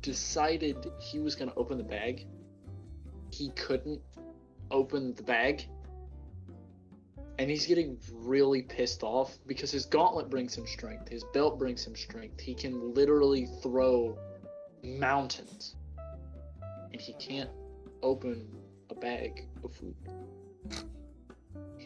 [0.02, 2.26] decided he was going to open the bag.
[3.32, 4.00] He couldn't
[4.70, 5.66] open the bag.
[7.38, 11.86] And he's getting really pissed off because his gauntlet brings him strength, his belt brings
[11.86, 12.40] him strength.
[12.40, 14.18] He can literally throw
[14.82, 15.76] mountains.
[16.92, 17.50] And he can't
[18.02, 18.48] open
[18.90, 19.94] a bag of food.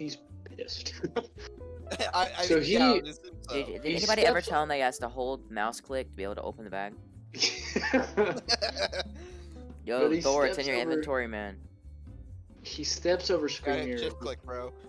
[0.03, 0.19] He's
[0.57, 0.95] pissed.
[2.15, 4.69] I, I So he- yeah, this is, uh, Did, did He anybody ever tell him
[4.69, 6.95] they has to hold mouse click to be able to open the bag?
[9.85, 11.57] Yo, But he Thor, it's in your over- inventory, man.
[12.63, 13.99] he steps over Gotta Screamer.
[13.99, 14.73] shift click, bro.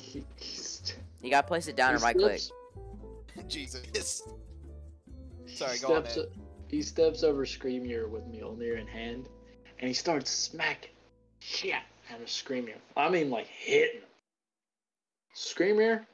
[0.00, 0.56] He, he
[1.20, 2.40] you gotta place it down and right click.
[3.46, 4.22] Jesus.
[5.46, 6.26] Sorry, he go on, steps, man.
[6.68, 9.28] He steps over Screamer with Mjolnir in hand,
[9.78, 10.90] and he starts smacking
[11.40, 11.74] shit
[12.12, 12.72] out of Screamer.
[12.96, 14.08] I mean, like hitting him.
[15.34, 16.06] Screamer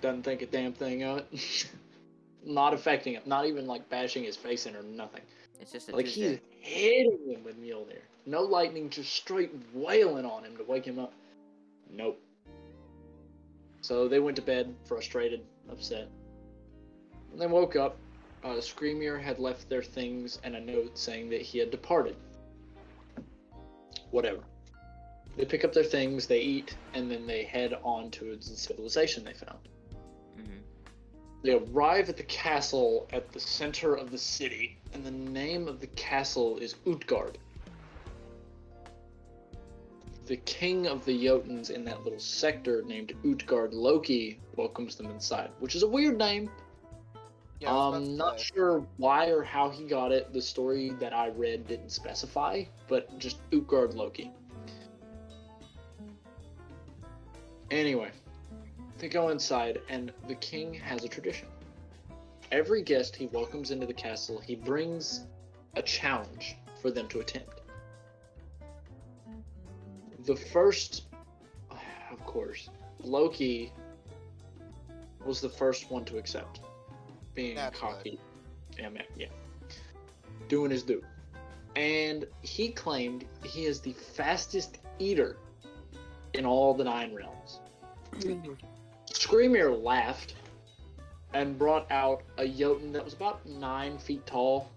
[0.00, 1.70] doesn't think a damn thing of it.
[2.44, 3.22] not affecting him.
[3.26, 5.22] Not even like bashing his face in or nothing.
[5.60, 8.00] It's just a Like he's hitting him with Mjolnir.
[8.26, 11.12] No lightning, just straight wailing on him to wake him up.
[11.90, 12.20] Nope.
[13.80, 16.08] So they went to bed, frustrated, upset.
[17.30, 17.96] When they woke up,
[18.44, 22.16] uh, Screamer had left their things and a note saying that he had departed.
[24.10, 24.40] Whatever.
[25.36, 29.24] They pick up their things, they eat, and then they head on towards the civilization
[29.24, 29.68] they found.
[30.36, 30.58] hmm
[31.42, 35.80] They arrive at the castle at the center of the city, and the name of
[35.80, 37.38] the castle is Utgard.
[40.26, 45.50] The king of the Jotuns in that little sector named Utgard Loki welcomes them inside,
[45.58, 46.50] which is a weird name.
[47.58, 48.46] Yeah, I was um, not say.
[48.54, 50.32] sure why or how he got it.
[50.32, 54.30] The story that I read didn't specify, but just Utgard Loki.
[57.72, 58.10] Anyway,
[58.98, 61.48] they go inside, and the king has a tradition.
[62.52, 65.24] Every guest he welcomes into the castle, he brings
[65.74, 67.62] a challenge for them to attempt.
[70.26, 71.04] The first,
[71.70, 72.68] of course,
[73.00, 73.72] Loki
[75.24, 76.60] was the first one to accept,
[77.34, 77.94] being Naturally.
[77.94, 78.20] cocky.
[78.78, 79.28] Yeah, man, yeah,
[80.48, 81.02] doing his due,
[81.74, 85.38] and he claimed he is the fastest eater
[86.34, 87.60] in all the nine realms.
[89.06, 90.34] Screamer laughed
[91.34, 94.70] and brought out a Jotun that was about nine feet tall.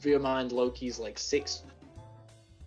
[0.00, 1.62] Via mind Loki's like six.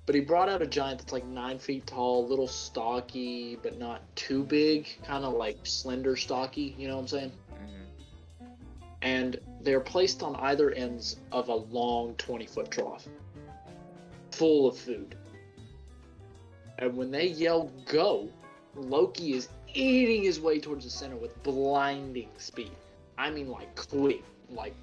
[0.05, 3.77] But he brought out a giant that's like nine feet tall, a little stocky, but
[3.77, 7.31] not too big, kind of like slender, stocky, you know what I'm saying?
[7.49, 8.45] hmm
[9.01, 13.07] And they're placed on either ends of a long 20 foot trough,
[14.31, 15.15] full of food.
[16.79, 18.29] And when they yell go,
[18.75, 22.71] Loki is eating his way towards the center with blinding speed.
[23.17, 24.75] I mean, like quick, like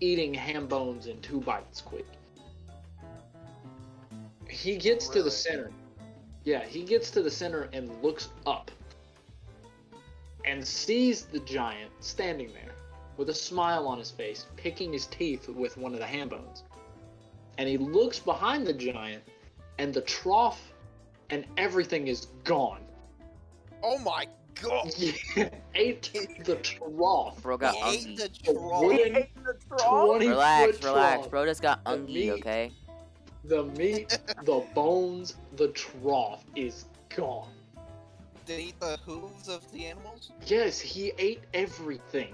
[0.00, 2.06] eating ham bones in two bites quick.
[4.48, 5.70] He gets to the center.
[6.44, 8.70] Yeah, he gets to the center and looks up
[10.44, 12.74] and sees the giant standing there
[13.16, 16.64] with a smile on his face, picking his teeth with one of the ham bones.
[17.56, 19.22] And he looks behind the giant,
[19.78, 20.60] and the trough
[21.30, 22.83] and everything is gone.
[23.84, 24.26] Oh my
[24.60, 24.90] God.
[25.36, 26.10] Yeah, ate
[26.44, 27.42] the trough.
[27.42, 28.82] Bro got He ate the trough.
[28.82, 30.06] wooden Ate the trough?
[30.06, 31.16] 20 Relax, relax.
[31.20, 31.30] trough.
[31.30, 32.70] Bro just got The ungy, okay?
[33.44, 37.48] The meat, the bones, the trough is gone.
[38.46, 40.30] Did he eat the hooves of the animals?
[40.46, 42.32] Yes, he ate everything.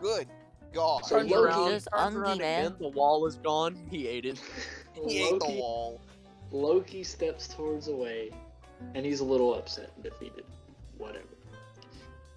[0.00, 0.26] Good.
[0.74, 1.04] God.
[1.06, 2.66] So Turns Loki- around, Just turns ungy, around man.
[2.66, 3.76] again, the wall is gone.
[3.90, 4.38] He ate it.
[5.06, 6.00] he ate the wall.
[6.50, 8.30] Loki steps towards away,
[8.94, 10.44] and he's a little upset and defeated.
[10.98, 11.24] Whatever.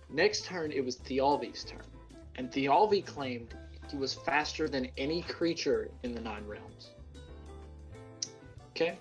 [0.09, 1.83] Next turn, it was Thialvi's turn,
[2.35, 3.53] and Thialvi claimed
[3.89, 6.91] he was faster than any creature in the Nine Realms.
[8.71, 8.97] Okay.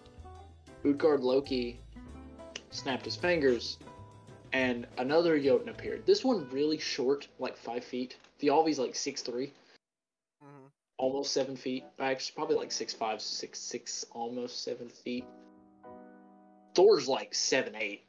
[0.84, 1.80] Utgard Loki
[2.70, 3.78] snapped his fingers,
[4.53, 6.05] and another Jotun appeared.
[6.07, 8.16] This one really short, like five feet.
[8.41, 9.53] Thialvi's like six three.
[10.43, 10.70] Mhm.
[10.99, 11.84] almost seven feet.
[11.99, 15.24] Actually, probably like six five, six six, almost seven feet.
[16.79, 18.05] Thor's like seven eight.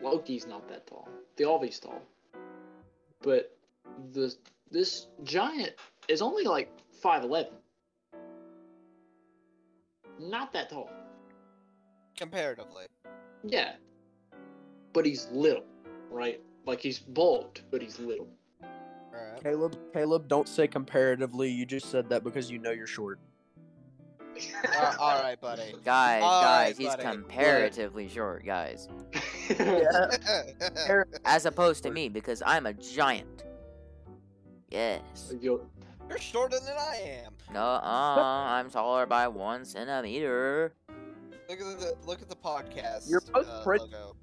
[0.00, 1.06] Loki's not that tall.
[1.36, 2.00] Thialvi's tall,
[3.20, 3.54] but
[4.14, 4.34] the
[4.70, 5.74] this giant
[6.08, 6.72] is only like
[7.02, 7.52] five eleven.
[10.18, 10.88] Not that tall.
[12.16, 12.86] Comparatively.
[13.44, 13.72] Yeah,
[14.94, 15.64] but he's little,
[16.10, 16.40] right?
[16.64, 18.28] Like he's bulked, but he's little.
[19.14, 19.42] Alright.
[19.42, 21.50] Caleb, Caleb, don't say comparatively.
[21.50, 23.18] You just said that because you know you're short.
[24.76, 25.74] Uh, Alright, buddy.
[25.84, 27.02] Guys, All guys, right, he's buddy.
[27.02, 28.88] comparatively short, guys.
[29.50, 30.10] Yeah.
[31.24, 33.44] As opposed to me, because I'm a giant.
[34.70, 35.34] Yes.
[35.40, 35.66] Yo-
[36.08, 37.32] You're shorter than I am.
[37.52, 40.72] No, uh, I'm taller by one centimeter.
[41.48, 43.10] Look at the look at the podcast.
[43.10, 44.16] You're both uh, pretty- logo.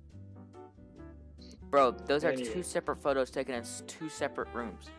[1.70, 2.52] Bro, those are Anyway.
[2.52, 4.90] two separate photos taken in two separate rooms.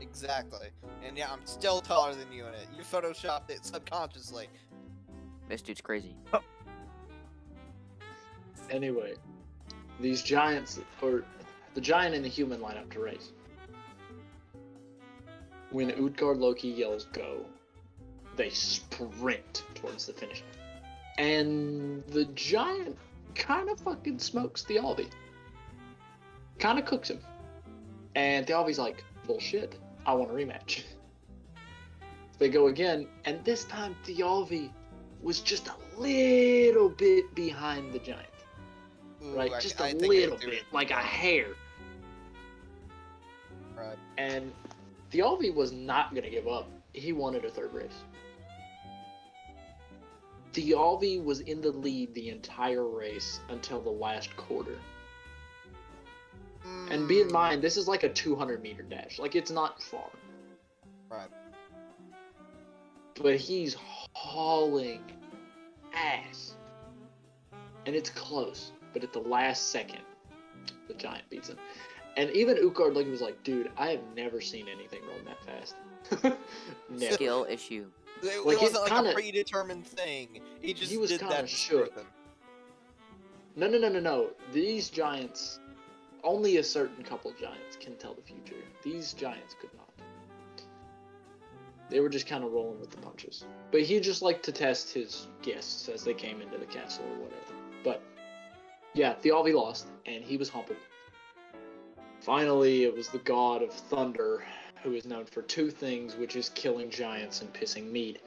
[0.00, 0.68] Exactly.
[1.06, 2.68] And yeah, I'm still taller than you in it.
[2.76, 4.48] You photoshopped it subconsciously.
[5.48, 6.16] This dude's crazy.
[6.32, 6.40] Oh.
[8.70, 9.14] Anyway,
[10.00, 11.24] these giants, or
[11.74, 13.32] the giant and the human line up to race.
[15.70, 17.44] When Utgard Loki yells go,
[18.36, 20.42] they sprint towards the finish.
[21.18, 22.96] And the giant
[23.34, 25.08] kind of fucking smokes the Alvi.
[26.58, 27.20] Kind of cooks him.
[28.14, 30.84] And the Alvi's like, bullshit, I want a rematch.
[32.38, 34.70] They go again, and this time Thialvi
[35.22, 38.28] was just a little bit behind the giant
[39.24, 39.52] Ooh, right?
[39.52, 41.48] I- Just a I little bit, like a hair.
[43.76, 43.98] Right.
[44.16, 44.52] And
[45.10, 46.68] Thialvi was not gonna give up.
[46.92, 48.04] He wanted a third race.
[50.52, 54.78] Thialvi was in the lead the entire race until the last quarter.
[56.90, 59.18] And be in mind, this is like a 200 meter dash.
[59.18, 60.08] Like it's not far.
[61.10, 61.28] Right.
[63.20, 63.76] But he's
[64.12, 65.02] hauling
[65.94, 66.54] ass.
[67.86, 68.72] And it's close.
[68.92, 70.00] But at the last second,
[70.88, 71.56] the giant beats him.
[72.16, 75.74] And even Utgard Loki was like, dude, I have never seen anything run that fast.
[76.90, 77.12] never.
[77.14, 77.86] Skill issue.
[78.22, 80.40] It, Like, it it wasn't like kinda- a predetermined thing.
[80.62, 81.94] He just he was did kinda that shook.
[81.94, 82.06] them.
[83.56, 84.30] No, no, no, no, no.
[84.52, 85.60] These giants,
[86.24, 88.62] only a certain couple giants can tell the future.
[88.82, 89.86] These giants could not.
[91.88, 93.44] They were just kind of rolling with the punches.
[93.70, 97.24] But he just liked to test his guests as they came into the castle or
[97.24, 97.54] whatever.
[97.84, 98.02] But
[98.94, 100.78] yeah, the Thialvi lost, and he was humbled.
[102.20, 104.42] Finally, it was the god of thunder,
[104.82, 108.20] who is known for two things, which is killing giants and pissing mead.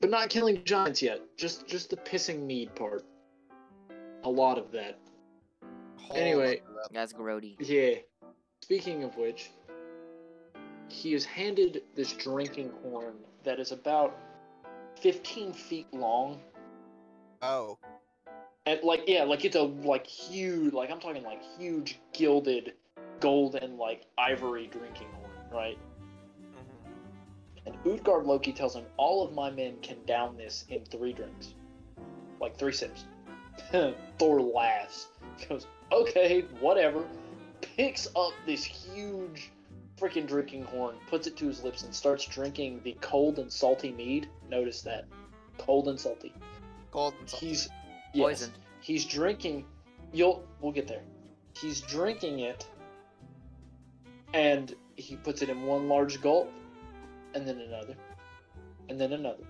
[0.00, 1.20] But not killing giants yet.
[1.36, 3.04] Just just the pissing mead part.
[4.22, 4.98] A lot of that.
[6.08, 6.60] Whole Anyway.
[6.60, 6.92] lot of that.
[6.92, 7.56] That's grody.
[7.60, 7.96] Yeah.
[8.62, 9.50] Speaking of which,
[10.88, 14.16] he is handed this drinking horn that is about
[15.00, 16.40] 15 feet long.
[17.42, 17.78] Oh.
[18.66, 22.74] And like yeah, like it's a like huge like I'm talking like huge gilded
[23.20, 25.78] gold and like ivory drinking horn, right?
[26.52, 27.66] Mhm.
[27.66, 31.54] And Utgard Loki tells him all of my men can down this in three drinks.
[32.40, 33.04] Like three sips.
[34.18, 35.08] Thor laughs.
[35.48, 37.04] Goes, okay, whatever.
[37.60, 39.50] Picks up this huge
[39.98, 43.92] freaking drinking horn, puts it to his lips, and starts drinking the cold and salty
[43.92, 44.28] mead.
[44.48, 45.06] Notice that.
[45.58, 46.32] Cold and salty.
[46.92, 47.46] Cold and salty.
[47.46, 47.68] He's
[48.14, 48.52] yes, Poisoned.
[48.80, 49.64] he's drinking
[50.12, 51.02] you'll we'll get there.
[51.60, 52.66] He's drinking it
[54.34, 56.52] and he puts it in one large gulp
[57.34, 57.94] and then another
[58.88, 59.44] and then another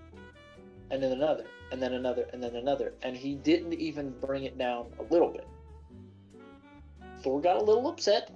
[0.90, 4.56] and then another and then another and then another and he didn't even bring it
[4.58, 5.46] down a little bit.
[7.18, 8.30] Thor got a little upset.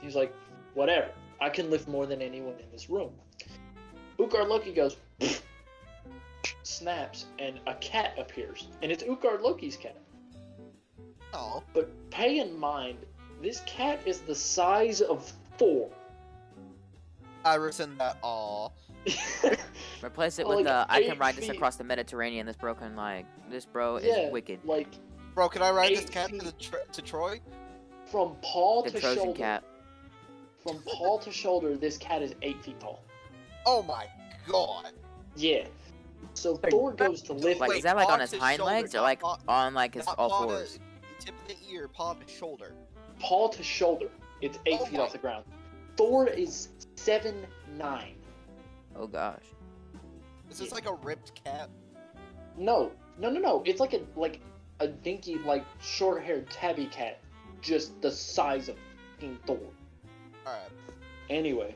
[0.00, 0.34] He's like,
[0.74, 1.10] whatever.
[1.40, 3.12] I can lift more than anyone in this room.
[4.20, 4.96] Utgard Loki goes,
[6.62, 8.68] snaps, and a cat appears.
[8.82, 9.96] And it's Utgard Loki's cat.
[11.32, 11.62] Oh.
[11.74, 12.98] But pay in mind,
[13.42, 15.90] this cat is the size of Thor.
[17.44, 18.18] I rescind that.
[18.22, 18.68] Aw.
[20.02, 22.46] Replace it Like with uh, I can eight ride this across the Mediterranean.
[22.46, 24.60] This broken like this bro yeah, is wicked.
[24.64, 24.88] like
[25.34, 27.40] Bro, can I ride this cat to, the tr- to Troy?
[28.10, 29.38] From paw The to Trojan shoulder.
[29.38, 29.64] cat.
[30.62, 33.02] From paw to shoulder, this cat is eight feet tall.
[33.66, 34.06] Oh my
[34.46, 34.92] god.
[35.36, 35.66] Yeah.
[36.34, 37.60] So Hey, Thor goes to lift.
[37.60, 39.94] Like Wait, is that like on his hind shoulder, legs or like paw- on like
[39.94, 40.80] his all paw to- fours?
[41.20, 42.72] tip of the ear, paw to shoulder.
[43.20, 44.08] paw to shoulder.
[44.40, 45.44] It's eight Oh feet my- off the ground.
[45.96, 47.46] Thor is seven
[47.76, 48.14] nine.
[48.96, 49.42] Oh gosh.
[50.50, 51.68] Is this like a ripped cat?
[52.56, 53.62] No, no, no, no.
[53.66, 54.40] It's like a like
[54.80, 57.18] a dinky, like short-haired tabby cat,
[57.60, 58.76] just the size of
[59.14, 59.58] fucking Thor.
[60.46, 60.70] Alright.
[61.30, 61.74] Anyway,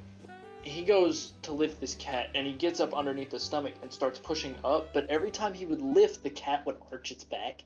[0.63, 4.19] he goes to lift this cat, and he gets up underneath the stomach and starts
[4.19, 4.93] pushing up.
[4.95, 7.65] But every time he would lift, the cat would arch its back.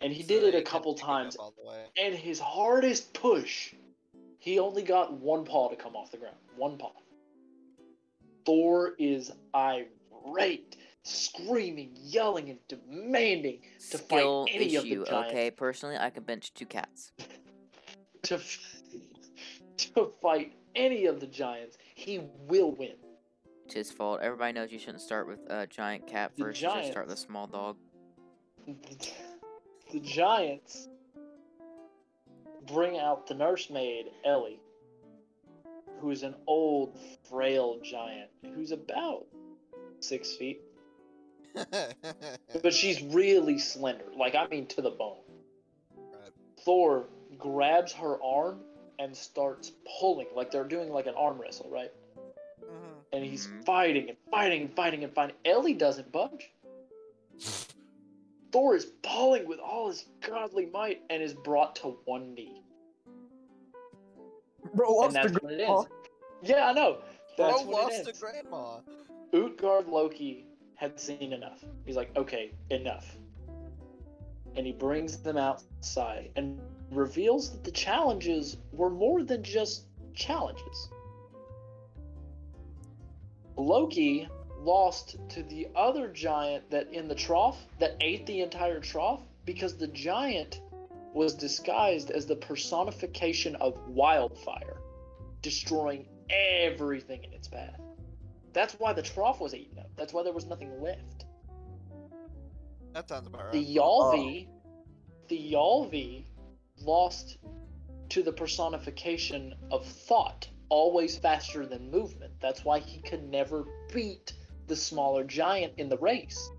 [0.00, 1.84] And he did it a couple pick it up times, all the way.
[1.96, 3.74] and his hardest push,
[4.38, 6.36] he only got one paw to come off the ground.
[6.56, 6.92] One paw.
[8.44, 15.04] Thor is irate, screaming, yelling, and demanding to fight Skill any of the issue.
[15.04, 15.30] giants.
[15.32, 17.12] Okay, personally, I can bench two cats.
[18.22, 18.82] to f-
[19.76, 21.78] to fight any of the giants.
[21.94, 22.94] He will win.
[23.66, 24.20] It's his fault.
[24.22, 26.62] Everybody knows you shouldn't start with a giant cat The first.
[26.62, 27.76] You should start with a small dog.
[28.66, 30.88] The giants
[32.66, 34.58] bring out the nursemaid Elli,
[36.00, 36.98] who is an old,
[37.28, 39.26] frail giant who's about
[40.00, 40.60] six feet,
[42.62, 44.04] but she's really slender.
[44.16, 45.18] Like I mean, to the bone.
[45.96, 46.32] Right.
[46.64, 47.06] Thor
[47.38, 48.60] grabs her arm
[48.98, 51.92] and starts pulling, like they're doing like an arm wrestle, right?
[52.62, 53.04] Mhm.
[53.12, 53.64] and he's Mhm.
[53.66, 55.36] fighting and fighting and fighting and fighting.
[55.44, 56.50] Elli doesn't budge.
[58.52, 62.62] Thor is pulling with all his godly might and is brought to one knee.
[64.74, 65.84] Bro, And lost that's the when it grandpa.
[66.42, 66.98] Yeah, I know.
[67.36, 68.80] That's Bro when lost it to grandma.
[69.32, 70.46] Utgard Loki
[70.76, 71.64] had seen enough.
[71.84, 73.16] He's like, okay, enough.
[74.56, 76.60] And he brings them outside and
[76.90, 80.88] reveals that the challenges were more than just challenges.
[83.56, 84.28] Loki
[84.60, 89.76] lost to the other giant that in the trough that ate the entire trough because
[89.76, 90.60] the giant
[91.12, 94.78] was disguised as the personification of wildfire,
[95.42, 97.78] destroying everything in its path.
[98.54, 99.90] That's why the trough was eaten up.
[99.96, 101.26] That's why there was nothing left.
[102.94, 103.52] That sounds about right.
[103.52, 104.62] The Yalvi, oh.
[105.28, 106.24] the Yalvi
[106.80, 107.38] lost
[108.10, 112.32] to the personification of thought, always faster than movement.
[112.40, 114.32] That's why he could never beat
[114.68, 116.50] the smaller giant in the race.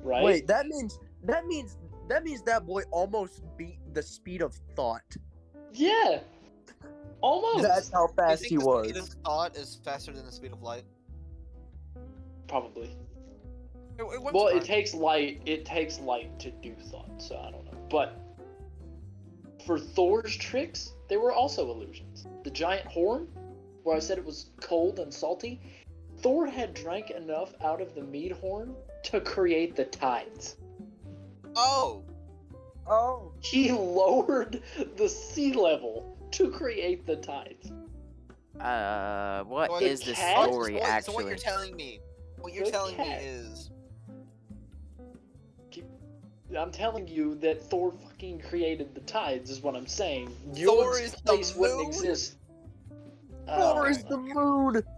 [0.00, 0.24] Right?
[0.24, 1.78] Wait, that means that means
[2.08, 5.16] that means that boy almost beat the speed of thought.
[5.72, 6.20] Yeah.
[7.20, 7.62] Almost.
[7.62, 8.88] That's how You fast think he the was.
[8.88, 10.84] speed of thought is faster than the speed of light?
[12.48, 12.96] Probably.
[13.98, 15.40] It, it wouldn't Well, it takes light.
[15.46, 17.78] It takes light to do thought, so I don't know.
[17.90, 18.20] But
[19.64, 22.26] for Thor's tricks, they were also illusions.
[22.44, 23.28] The giant horn,
[23.82, 25.60] where I said it was cold and salty,
[26.20, 30.56] Thor had drank enough out of the mead horn to create the tides.
[31.56, 32.02] Oh,
[32.88, 33.32] Oh.
[33.40, 34.62] He lowered
[34.96, 37.72] the sea level to create the tides.
[38.60, 41.12] Uh, what So is the the cat- story so what, actually?
[41.12, 42.00] So what you're telling me,
[42.40, 43.22] what you're The telling cat.
[43.22, 43.70] me is,
[46.56, 50.28] I'm telling you that Thor fucking created the tides, is what I'm saying.
[50.54, 51.88] Thor Your is the place wouldn't moon?
[51.88, 52.36] exist.
[53.46, 54.82] Thor Oh is the moon.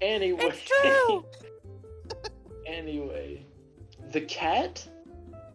[0.00, 0.38] Anyway.
[0.44, 1.24] It's true.
[2.66, 3.44] anyway,
[4.12, 4.86] the cat.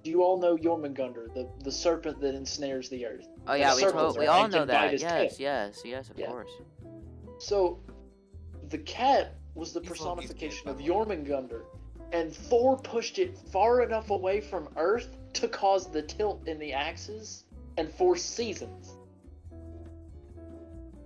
[0.03, 3.28] Do you all know Jormungandr, the the serpent that ensnares the earth?
[3.47, 4.91] Oh yeah, we circles told, we all know that.
[4.91, 5.45] his Yes, tail.
[5.45, 6.27] yes, yes, of Yeah.
[6.27, 6.51] course.
[7.39, 7.79] So,
[8.69, 11.63] the cat was the personification of kid, Jormungandr,
[12.11, 16.73] and Thor pushed it far enough away from Earth to cause the tilt in the
[16.73, 17.45] axes
[17.77, 18.95] and force seasons.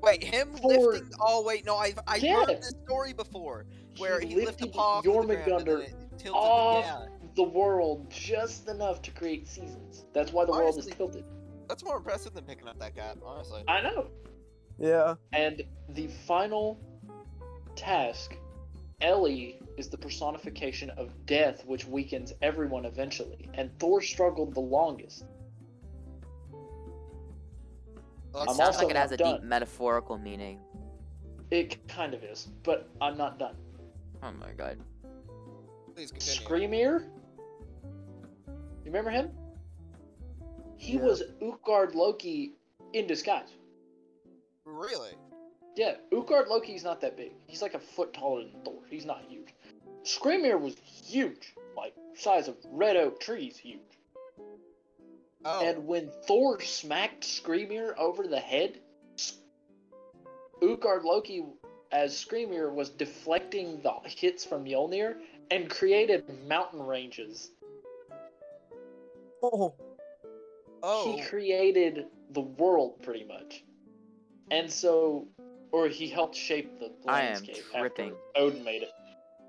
[0.02, 1.10] wait, him For- lifting.
[1.22, 2.40] Oh wait, no, I've I've Yeah.
[2.46, 3.66] heard this story before,
[4.00, 6.32] where he, lifted lifted a paw off the ground and then Jormungandr it tilted.
[6.34, 7.06] off Yeah,
[7.36, 10.06] the world just enough to create seasons.
[10.14, 11.26] That's why the world is Honestly- tilted.
[11.74, 13.64] That's more impressive than picking up that cat, honestly.
[13.68, 14.06] I know.
[14.78, 15.16] Yeah.
[15.32, 16.80] And the final
[17.76, 18.36] task,
[19.02, 23.50] Elli is the personification of death, which weakens everyone eventually.
[23.56, 25.26] And Thor struggled the longest.
[28.32, 30.60] Well, It I'm sounds also like it has a not deep metaphorical meaning.
[31.50, 33.56] It kind of is, but I'm not done.
[34.22, 34.78] Oh my god.
[35.96, 36.40] please continue.
[36.40, 37.10] Screamir
[38.86, 39.32] remember him?
[40.84, 41.04] He Yeah.
[41.06, 42.56] was Utgard Loki
[42.92, 43.54] in disguise.
[44.66, 45.14] Really?
[45.76, 47.32] Yeah, Utgard Loki's not that big.
[47.48, 48.84] He's like a foot taller than Thor.
[48.90, 49.54] He's not huge.
[50.04, 53.80] Skrymir was huge, like size of red oak trees, huge.
[55.46, 55.66] Oh.
[55.66, 58.82] And when Thor smacked Skrymir over the head,
[60.62, 61.46] Utgard Loki,
[61.94, 67.52] as Skrymir, was deflecting the hits from Mjolnir and created mountain ranges.
[69.42, 69.74] Oh,
[70.84, 71.16] oh.
[71.16, 73.64] He created the world pretty much.
[74.52, 75.28] And so,
[75.72, 78.10] or he helped shape the I am landscape tripping.
[78.12, 78.92] after Odin made it.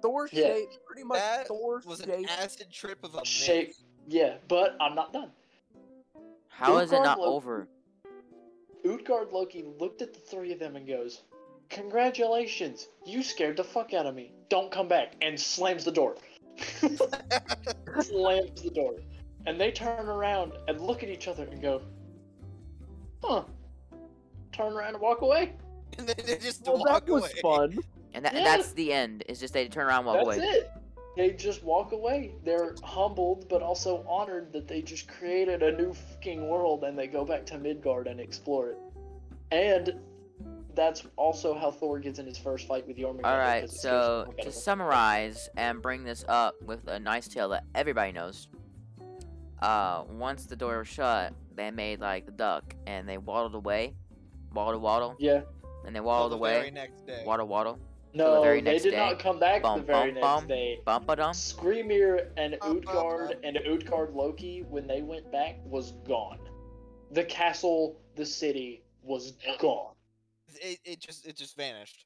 [0.01, 0.47] Thor Yeah.
[0.55, 2.30] shape, pretty much That Thor was an shape.
[2.41, 3.26] acid trip of a myth.
[3.26, 3.74] Shape,
[4.09, 5.30] yeah, but I'm not done.
[6.49, 7.68] How is it not Lo- over?
[8.87, 11.22] Utgard Loki looked at the three of them and goes,
[11.70, 14.32] Congratulations, you scared the fuck out of me.
[14.51, 15.14] Don't come back.
[15.22, 16.16] And slams the door.
[18.01, 18.95] slams the door.
[19.47, 21.83] And they turn around and look at each other and go,
[23.23, 23.45] Huh.
[24.53, 25.53] Turn around and walk away.
[25.99, 27.41] and then they just Well, walk that was away.
[27.43, 27.79] fun.
[28.15, 29.25] And, that, and that's the end.
[29.29, 30.39] It's just they turn around and walk That's away.
[30.39, 30.71] That's it.
[31.17, 32.33] They just walk away.
[32.45, 37.07] They're humbled, but also honored that they just created a new fucking world and they
[37.07, 38.79] go back to Midgard and explore it.
[39.53, 39.95] And
[40.75, 43.25] that's also how Thor gets in his first fight with Jormungandr.
[43.25, 46.99] All right, 'cause it scares the so to summarize and bring this up with a
[46.99, 48.49] nice tale that everybody knows.
[49.65, 53.95] Uh, once the door was shut, they made like the duck and they waddled away,
[54.53, 55.41] waddle waddle, Yeah.
[55.87, 57.23] and they Till waddled the away, very next day.
[57.25, 57.79] waddle waddle,
[58.12, 58.97] No, very they did day.
[58.99, 60.49] not come back Bum, the very bum, next bum.
[60.49, 60.81] day.
[60.85, 61.33] bump a dum.
[61.33, 66.41] Skrymir and Bum, bum, Utgard and Utgard Loki, when they went back, was gone.
[67.12, 69.95] The castle, the city, was gone.
[70.57, 72.05] It, it just it just vanished.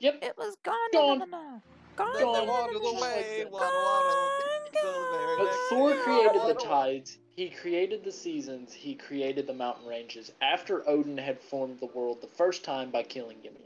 [0.00, 0.18] Yep.
[0.20, 0.76] It was gone.
[0.92, 1.62] Gone.
[1.98, 2.12] Gone.
[2.14, 2.46] Then they Gone.
[2.48, 4.28] waddled Just like away, waddle waddle.
[4.72, 6.64] till the very But Thor created the Waddle, waddle.
[6.64, 7.18] tides.
[7.36, 8.72] He created the seasons.
[8.72, 13.02] He created the mountain ranges after Odin had formed the world the first time by
[13.02, 13.60] killing Ymir.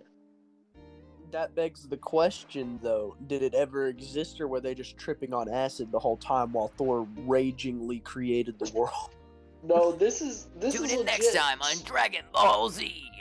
[1.30, 5.48] That begs the question, though: Did it ever exist, or were they just tripping on
[5.48, 8.90] acid the whole time while Thor ragingly created the world?
[9.64, 13.12] No, this is this Tune is in next time on Dragon Ball Z.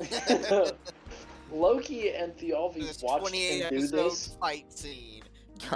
[1.52, 4.36] Loki and Thialfi This watched him do this.
[4.40, 5.22] fight scene.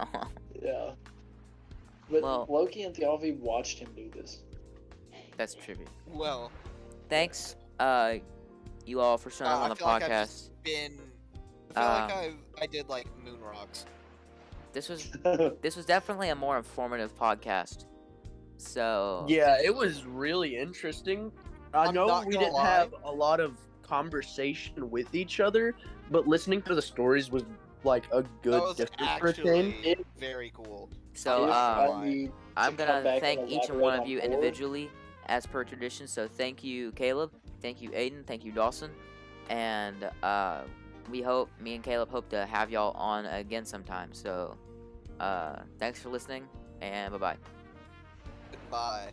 [0.63, 0.93] Yeah.
[2.11, 4.41] But Well- Loki and Thialfi watched him do this.
[5.37, 5.89] That's tribute.
[6.07, 6.53] Well,
[7.09, 8.15] Thanks, uh,
[8.87, 10.23] you all for showing Uh, up I on the feel like I've podcast.
[10.23, 10.99] just been.
[11.71, 13.85] I feel Uh, like I I did like moon rocks.
[14.73, 15.11] This was
[15.63, 17.87] this was definitely a more informative podcast.
[18.57, 21.33] So Yeah, it was really interesting.
[21.75, 22.65] I I'm know we didn't lie.
[22.67, 23.57] have a lot of
[23.93, 25.75] conversation with each other,
[26.11, 27.45] but listening to the stories was
[27.85, 29.75] like a good was difference for him.
[30.19, 30.89] very cool.
[31.13, 34.25] so I um, need I'm gonna thank each and one of you Thor.
[34.25, 34.91] individually,
[35.27, 36.07] as per tradition.
[36.09, 37.33] So thank you, Caleb.
[37.61, 38.27] Thank you, Aiden.
[38.27, 38.91] Thank you, Dawson.
[39.51, 40.63] And uh,
[41.11, 44.15] we hope me and Caleb hope to have y'all on again sometime.
[44.15, 44.57] So
[45.21, 46.49] uh, thanks for listening,
[46.81, 47.37] and bye bye.
[48.51, 49.13] Goodbye.